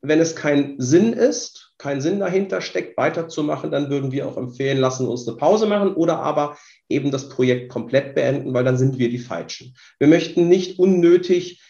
wenn 0.00 0.20
es 0.20 0.34
kein 0.34 0.76
Sinn 0.78 1.12
ist, 1.12 1.74
kein 1.78 2.00
Sinn 2.00 2.18
dahinter 2.18 2.60
steckt, 2.60 2.96
weiterzumachen, 2.96 3.70
dann 3.70 3.88
würden 3.88 4.10
wir 4.10 4.26
auch 4.28 4.36
empfehlen, 4.36 4.78
lassen 4.78 5.06
uns 5.06 5.26
eine 5.26 5.36
Pause 5.36 5.66
machen 5.66 5.94
oder 5.94 6.18
aber 6.18 6.56
eben 6.88 7.10
das 7.10 7.28
Projekt 7.28 7.70
komplett 7.70 8.14
beenden, 8.14 8.52
weil 8.52 8.64
dann 8.64 8.76
sind 8.76 8.98
wir 8.98 9.08
die 9.08 9.18
Falschen. 9.18 9.74
Wir 9.98 10.08
möchten 10.08 10.48
nicht 10.48 10.78
unnötig 10.78 11.62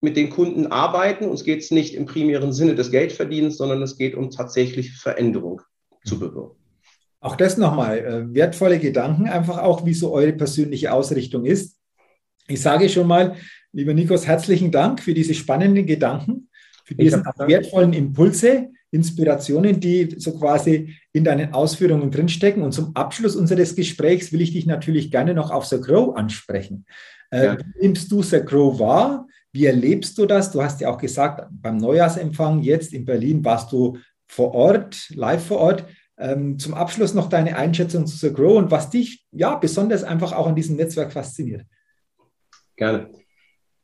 mit 0.00 0.16
den 0.16 0.30
Kunden 0.30 0.66
arbeiten. 0.66 1.26
Uns 1.26 1.44
geht 1.44 1.60
es 1.60 1.70
nicht 1.70 1.94
im 1.94 2.06
primären 2.06 2.52
Sinne 2.52 2.74
des 2.74 2.90
Geldverdienens, 2.90 3.56
sondern 3.56 3.82
es 3.82 3.96
geht 3.96 4.14
um 4.14 4.30
tatsächlich 4.30 4.92
Veränderung 4.92 5.62
zu 6.04 6.18
bewirken. 6.18 6.56
Auch 7.20 7.36
das 7.36 7.56
nochmal, 7.56 7.98
äh, 7.98 8.34
wertvolle 8.34 8.78
Gedanken, 8.78 9.28
einfach 9.28 9.58
auch, 9.58 9.84
wie 9.86 9.94
so 9.94 10.12
eure 10.12 10.32
persönliche 10.32 10.92
Ausrichtung 10.92 11.44
ist. 11.44 11.76
Ich 12.46 12.60
sage 12.60 12.88
schon 12.88 13.08
mal, 13.08 13.36
lieber 13.76 13.92
Nikos, 13.92 14.26
herzlichen 14.26 14.70
Dank 14.70 15.02
für 15.02 15.12
diese 15.12 15.34
spannenden 15.34 15.84
Gedanken, 15.84 16.48
für 16.84 16.94
diese 16.94 17.22
wertvollen 17.22 17.92
Impulse, 17.92 18.70
Inspirationen, 18.90 19.80
die 19.80 20.14
so 20.16 20.38
quasi 20.38 20.96
in 21.12 21.24
deinen 21.24 21.52
Ausführungen 21.52 22.10
drinstecken. 22.10 22.62
Und 22.62 22.72
zum 22.72 22.96
Abschluss 22.96 23.36
unseres 23.36 23.76
Gesprächs 23.76 24.32
will 24.32 24.40
ich 24.40 24.52
dich 24.52 24.64
natürlich 24.64 25.10
gerne 25.10 25.34
noch 25.34 25.50
auf 25.50 25.66
The 25.66 25.78
Grow 25.78 26.16
ansprechen. 26.16 26.86
Äh, 27.30 27.44
ja. 27.44 27.58
Wie 27.58 27.86
nimmst 27.86 28.10
du 28.10 28.22
The 28.22 28.40
Grow 28.40 28.78
wahr? 28.78 29.26
Wie 29.52 29.66
erlebst 29.66 30.16
du 30.16 30.24
das? 30.24 30.50
Du 30.52 30.62
hast 30.62 30.80
ja 30.80 30.88
auch 30.88 30.98
gesagt, 30.98 31.46
beim 31.50 31.76
Neujahrsempfang 31.76 32.62
jetzt 32.62 32.94
in 32.94 33.04
Berlin 33.04 33.44
warst 33.44 33.72
du 33.72 33.98
vor 34.26 34.54
Ort, 34.54 35.10
live 35.10 35.44
vor 35.44 35.58
Ort. 35.58 35.84
Ähm, 36.18 36.58
zum 36.58 36.72
Abschluss 36.72 37.12
noch 37.12 37.28
deine 37.28 37.56
Einschätzung 37.56 38.06
zu 38.06 38.16
The 38.16 38.32
Grow 38.32 38.56
und 38.56 38.70
was 38.70 38.88
dich 38.88 39.26
ja 39.32 39.54
besonders 39.56 40.02
einfach 40.02 40.32
auch 40.32 40.46
an 40.46 40.54
diesem 40.54 40.76
Netzwerk 40.76 41.12
fasziniert. 41.12 41.66
Gerne. 42.76 43.10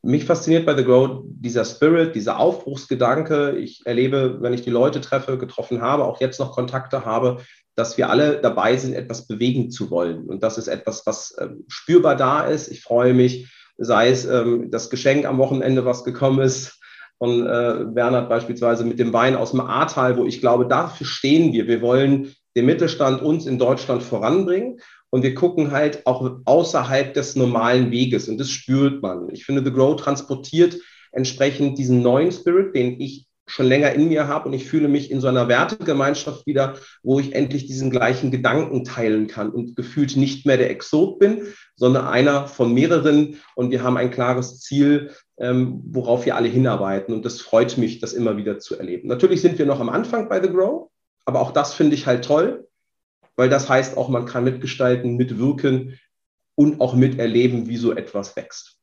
Mich 0.04 0.24
fasziniert 0.24 0.66
bei 0.66 0.76
The 0.76 0.82
Grow 0.82 1.22
dieser 1.24 1.64
Spirit, 1.64 2.16
dieser 2.16 2.40
Aufbruchsgedanke. 2.40 3.56
Ich 3.56 3.82
erlebe, 3.84 4.38
wenn 4.40 4.52
ich 4.52 4.62
die 4.62 4.70
Leute 4.70 5.00
treffe, 5.00 5.38
getroffen 5.38 5.80
habe, 5.80 6.04
auch 6.04 6.20
jetzt 6.20 6.40
noch 6.40 6.50
Kontakte 6.50 7.04
habe, 7.04 7.38
dass 7.76 7.96
wir 7.96 8.10
alle 8.10 8.40
dabei 8.40 8.76
sind, 8.76 8.94
etwas 8.94 9.28
bewegen 9.28 9.70
zu 9.70 9.90
wollen. 9.90 10.28
Und 10.28 10.42
das 10.42 10.58
ist 10.58 10.66
etwas, 10.66 11.06
was 11.06 11.36
ähm, 11.40 11.64
spürbar 11.68 12.16
da 12.16 12.42
ist. 12.42 12.68
Ich 12.68 12.82
freue 12.82 13.14
mich, 13.14 13.48
sei 13.78 14.10
es 14.10 14.24
ähm, 14.24 14.72
das 14.72 14.90
Geschenk 14.90 15.24
am 15.24 15.38
Wochenende, 15.38 15.84
was 15.84 16.02
gekommen 16.02 16.40
ist, 16.40 16.80
von 17.18 17.46
äh, 17.46 17.84
Bernhard 17.86 18.28
beispielsweise 18.28 18.84
mit 18.84 18.98
dem 18.98 19.12
Wein 19.12 19.36
aus 19.36 19.52
dem 19.52 19.60
Ahrtal, 19.60 20.16
wo 20.16 20.26
ich 20.26 20.40
glaube, 20.40 20.66
dafür 20.66 21.06
stehen 21.06 21.52
wir. 21.52 21.68
Wir 21.68 21.80
wollen 21.80 22.34
den 22.56 22.66
Mittelstand 22.66 23.22
uns 23.22 23.46
in 23.46 23.60
Deutschland 23.60 24.02
voranbringen 24.02 24.80
und 25.12 25.22
wir 25.22 25.34
gucken 25.34 25.72
halt 25.72 26.06
auch 26.06 26.38
außerhalb 26.46 27.12
des 27.12 27.36
normalen 27.36 27.90
Weges 27.90 28.28
und 28.28 28.38
das 28.38 28.50
spürt 28.50 29.02
man. 29.02 29.28
Ich 29.30 29.44
finde, 29.44 29.62
The 29.62 29.70
Grow 29.70 29.94
transportiert 29.94 30.78
entsprechend 31.12 31.76
diesen 31.76 32.00
neuen 32.00 32.32
Spirit, 32.32 32.74
den 32.74 32.98
ich 32.98 33.26
schon 33.46 33.66
länger 33.66 33.92
in 33.92 34.08
mir 34.08 34.26
habe 34.26 34.48
und 34.48 34.54
ich 34.54 34.66
fühle 34.66 34.88
mich 34.88 35.10
in 35.10 35.20
so 35.20 35.28
einer 35.28 35.48
Wertegemeinschaft 35.48 36.46
wieder, 36.46 36.76
wo 37.02 37.20
ich 37.20 37.34
endlich 37.34 37.66
diesen 37.66 37.90
gleichen 37.90 38.30
Gedanken 38.30 38.84
teilen 38.84 39.26
kann 39.26 39.50
und 39.50 39.76
gefühlt 39.76 40.16
nicht 40.16 40.46
mehr 40.46 40.56
der 40.56 40.70
Exot 40.70 41.18
bin, 41.18 41.42
sondern 41.76 42.06
einer 42.06 42.46
von 42.46 42.72
mehreren 42.72 43.36
und 43.54 43.70
wir 43.70 43.82
haben 43.82 43.98
ein 43.98 44.10
klares 44.10 44.60
Ziel, 44.60 45.10
ähm, 45.38 45.82
worauf 45.84 46.24
wir 46.24 46.36
alle 46.36 46.48
hinarbeiten. 46.48 47.12
Und 47.12 47.26
das 47.26 47.42
freut 47.42 47.76
mich, 47.76 48.00
das 48.00 48.14
immer 48.14 48.38
wieder 48.38 48.58
zu 48.58 48.78
erleben. 48.78 49.08
Natürlich 49.08 49.42
sind 49.42 49.58
wir 49.58 49.66
noch 49.66 49.80
am 49.80 49.90
Anfang 49.90 50.30
bei 50.30 50.40
The 50.40 50.48
Grow, 50.48 50.88
aber 51.26 51.42
auch 51.42 51.52
das 51.52 51.74
finde 51.74 51.96
ich 51.96 52.06
halt 52.06 52.24
toll, 52.24 52.66
weil 53.36 53.48
das 53.48 53.68
heißt 53.68 53.96
auch, 53.96 54.08
man 54.08 54.26
kann 54.26 54.44
mitgestalten, 54.44 55.16
mitwirken 55.16 55.98
und 56.54 56.80
auch 56.80 56.94
miterleben, 56.94 57.68
wie 57.68 57.76
so 57.76 57.92
etwas 57.92 58.36
wächst. 58.36 58.78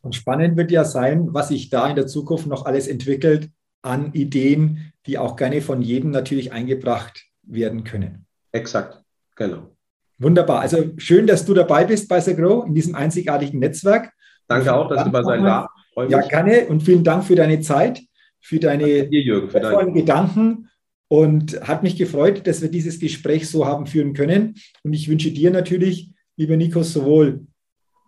Und 0.00 0.14
spannend 0.14 0.56
wird 0.56 0.70
ja 0.70 0.84
sein, 0.84 1.32
was 1.32 1.48
sich 1.48 1.70
da 1.70 1.88
in 1.88 1.96
der 1.96 2.06
Zukunft 2.06 2.46
noch 2.46 2.66
alles 2.66 2.88
entwickelt 2.88 3.50
an 3.82 4.12
Ideen, 4.12 4.92
die 5.06 5.18
auch 5.18 5.36
gerne 5.36 5.60
von 5.60 5.82
jedem 5.82 6.10
natürlich 6.10 6.52
eingebracht 6.52 7.24
werden 7.42 7.84
können. 7.84 8.26
Exakt, 8.52 9.02
genau. 9.36 9.74
Wunderbar. 10.18 10.60
Also 10.60 10.92
schön, 10.96 11.26
dass 11.26 11.44
du 11.44 11.54
dabei 11.54 11.84
bist 11.84 12.08
bei 12.08 12.20
Grow 12.20 12.66
in 12.66 12.74
diesem 12.74 12.94
einzigartigen 12.94 13.58
Netzwerk. 13.58 14.12
Danke 14.46 14.72
auch, 14.72 14.88
dass 14.88 15.04
du 15.04 15.10
dabei 15.10 15.24
sein 15.24 15.42
darf. 15.42 15.70
Ja, 16.08 16.20
gerne 16.20 16.66
und 16.66 16.82
vielen 16.82 17.04
Dank 17.04 17.24
für 17.24 17.34
deine 17.34 17.60
Zeit, 17.60 18.00
für 18.40 18.58
deine 18.58 19.08
dir, 19.08 19.20
Jürgen, 19.20 19.50
für 19.50 19.60
deine 19.60 19.92
Gedanken 19.92 20.70
und 21.08 21.60
hat 21.60 21.82
mich 21.82 21.96
gefreut, 21.96 22.46
dass 22.46 22.62
wir 22.62 22.70
dieses 22.70 22.98
Gespräch 22.98 23.48
so 23.48 23.66
haben 23.66 23.86
führen 23.86 24.14
können. 24.14 24.54
Und 24.82 24.92
ich 24.92 25.08
wünsche 25.08 25.30
dir 25.30 25.50
natürlich, 25.50 26.10
lieber 26.36 26.56
Nikos, 26.56 26.92
sowohl 26.92 27.46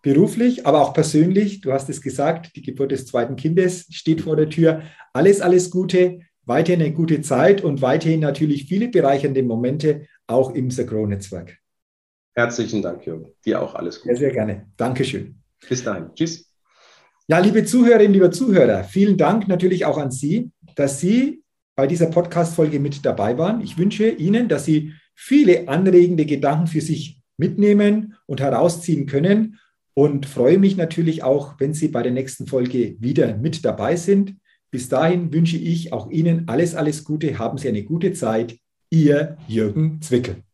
beruflich, 0.02 0.66
aber 0.66 0.82
auch 0.82 0.94
persönlich, 0.94 1.60
du 1.60 1.72
hast 1.72 1.88
es 1.88 2.00
gesagt, 2.00 2.54
die 2.56 2.62
Geburt 2.62 2.92
des 2.92 3.06
zweiten 3.06 3.36
Kindes 3.36 3.86
steht 3.90 4.20
vor 4.20 4.36
der 4.36 4.48
Tür. 4.48 4.82
Alles, 5.12 5.40
alles 5.40 5.70
Gute, 5.70 6.20
weiterhin 6.44 6.80
eine 6.80 6.92
gute 6.92 7.20
Zeit 7.22 7.62
und 7.62 7.82
weiterhin 7.82 8.20
natürlich 8.20 8.66
viele 8.66 8.88
bereichernde 8.88 9.42
Momente 9.42 10.06
auch 10.26 10.54
im 10.54 10.70
The 10.70 10.86
Grow-Netzwerk. 10.86 11.58
Herzlichen 12.34 12.82
Dank, 12.82 13.04
Jürgen. 13.06 13.32
Dir 13.44 13.62
auch 13.62 13.74
alles 13.74 14.00
Gute. 14.00 14.14
Sehr, 14.14 14.26
sehr 14.26 14.32
gerne. 14.32 14.66
Dankeschön. 14.76 15.40
Bis 15.68 15.82
dahin. 15.82 16.10
Tschüss. 16.14 16.52
Ja, 17.28 17.38
liebe 17.40 17.64
Zuhörerinnen, 17.64 18.12
lieber 18.12 18.30
Zuhörer, 18.30 18.84
vielen 18.84 19.16
Dank 19.16 19.48
natürlich 19.48 19.84
auch 19.84 19.98
an 19.98 20.12
Sie, 20.12 20.52
dass 20.76 21.00
Sie 21.00 21.42
bei 21.76 21.86
dieser 21.86 22.06
Podcast-Folge 22.06 22.80
mit 22.80 23.04
dabei 23.04 23.38
waren. 23.38 23.60
Ich 23.60 23.78
wünsche 23.78 24.08
Ihnen, 24.08 24.48
dass 24.48 24.64
Sie 24.64 24.94
viele 25.14 25.68
anregende 25.68 26.26
Gedanken 26.26 26.66
für 26.66 26.80
sich 26.80 27.22
mitnehmen 27.36 28.14
und 28.26 28.40
herausziehen 28.40 29.06
können 29.06 29.58
und 29.94 30.26
freue 30.26 30.58
mich 30.58 30.76
natürlich 30.76 31.22
auch, 31.22 31.54
wenn 31.58 31.74
Sie 31.74 31.88
bei 31.88 32.02
der 32.02 32.12
nächsten 32.12 32.46
Folge 32.46 32.96
wieder 32.98 33.36
mit 33.36 33.64
dabei 33.64 33.96
sind. 33.96 34.36
Bis 34.70 34.88
dahin 34.88 35.32
wünsche 35.32 35.56
ich 35.56 35.92
auch 35.92 36.10
Ihnen 36.10 36.48
alles, 36.48 36.74
alles 36.74 37.04
Gute. 37.04 37.38
Haben 37.38 37.58
Sie 37.58 37.68
eine 37.68 37.84
gute 37.84 38.12
Zeit. 38.12 38.58
Ihr 38.90 39.36
Jürgen 39.48 40.00
Zwickel. 40.00 40.45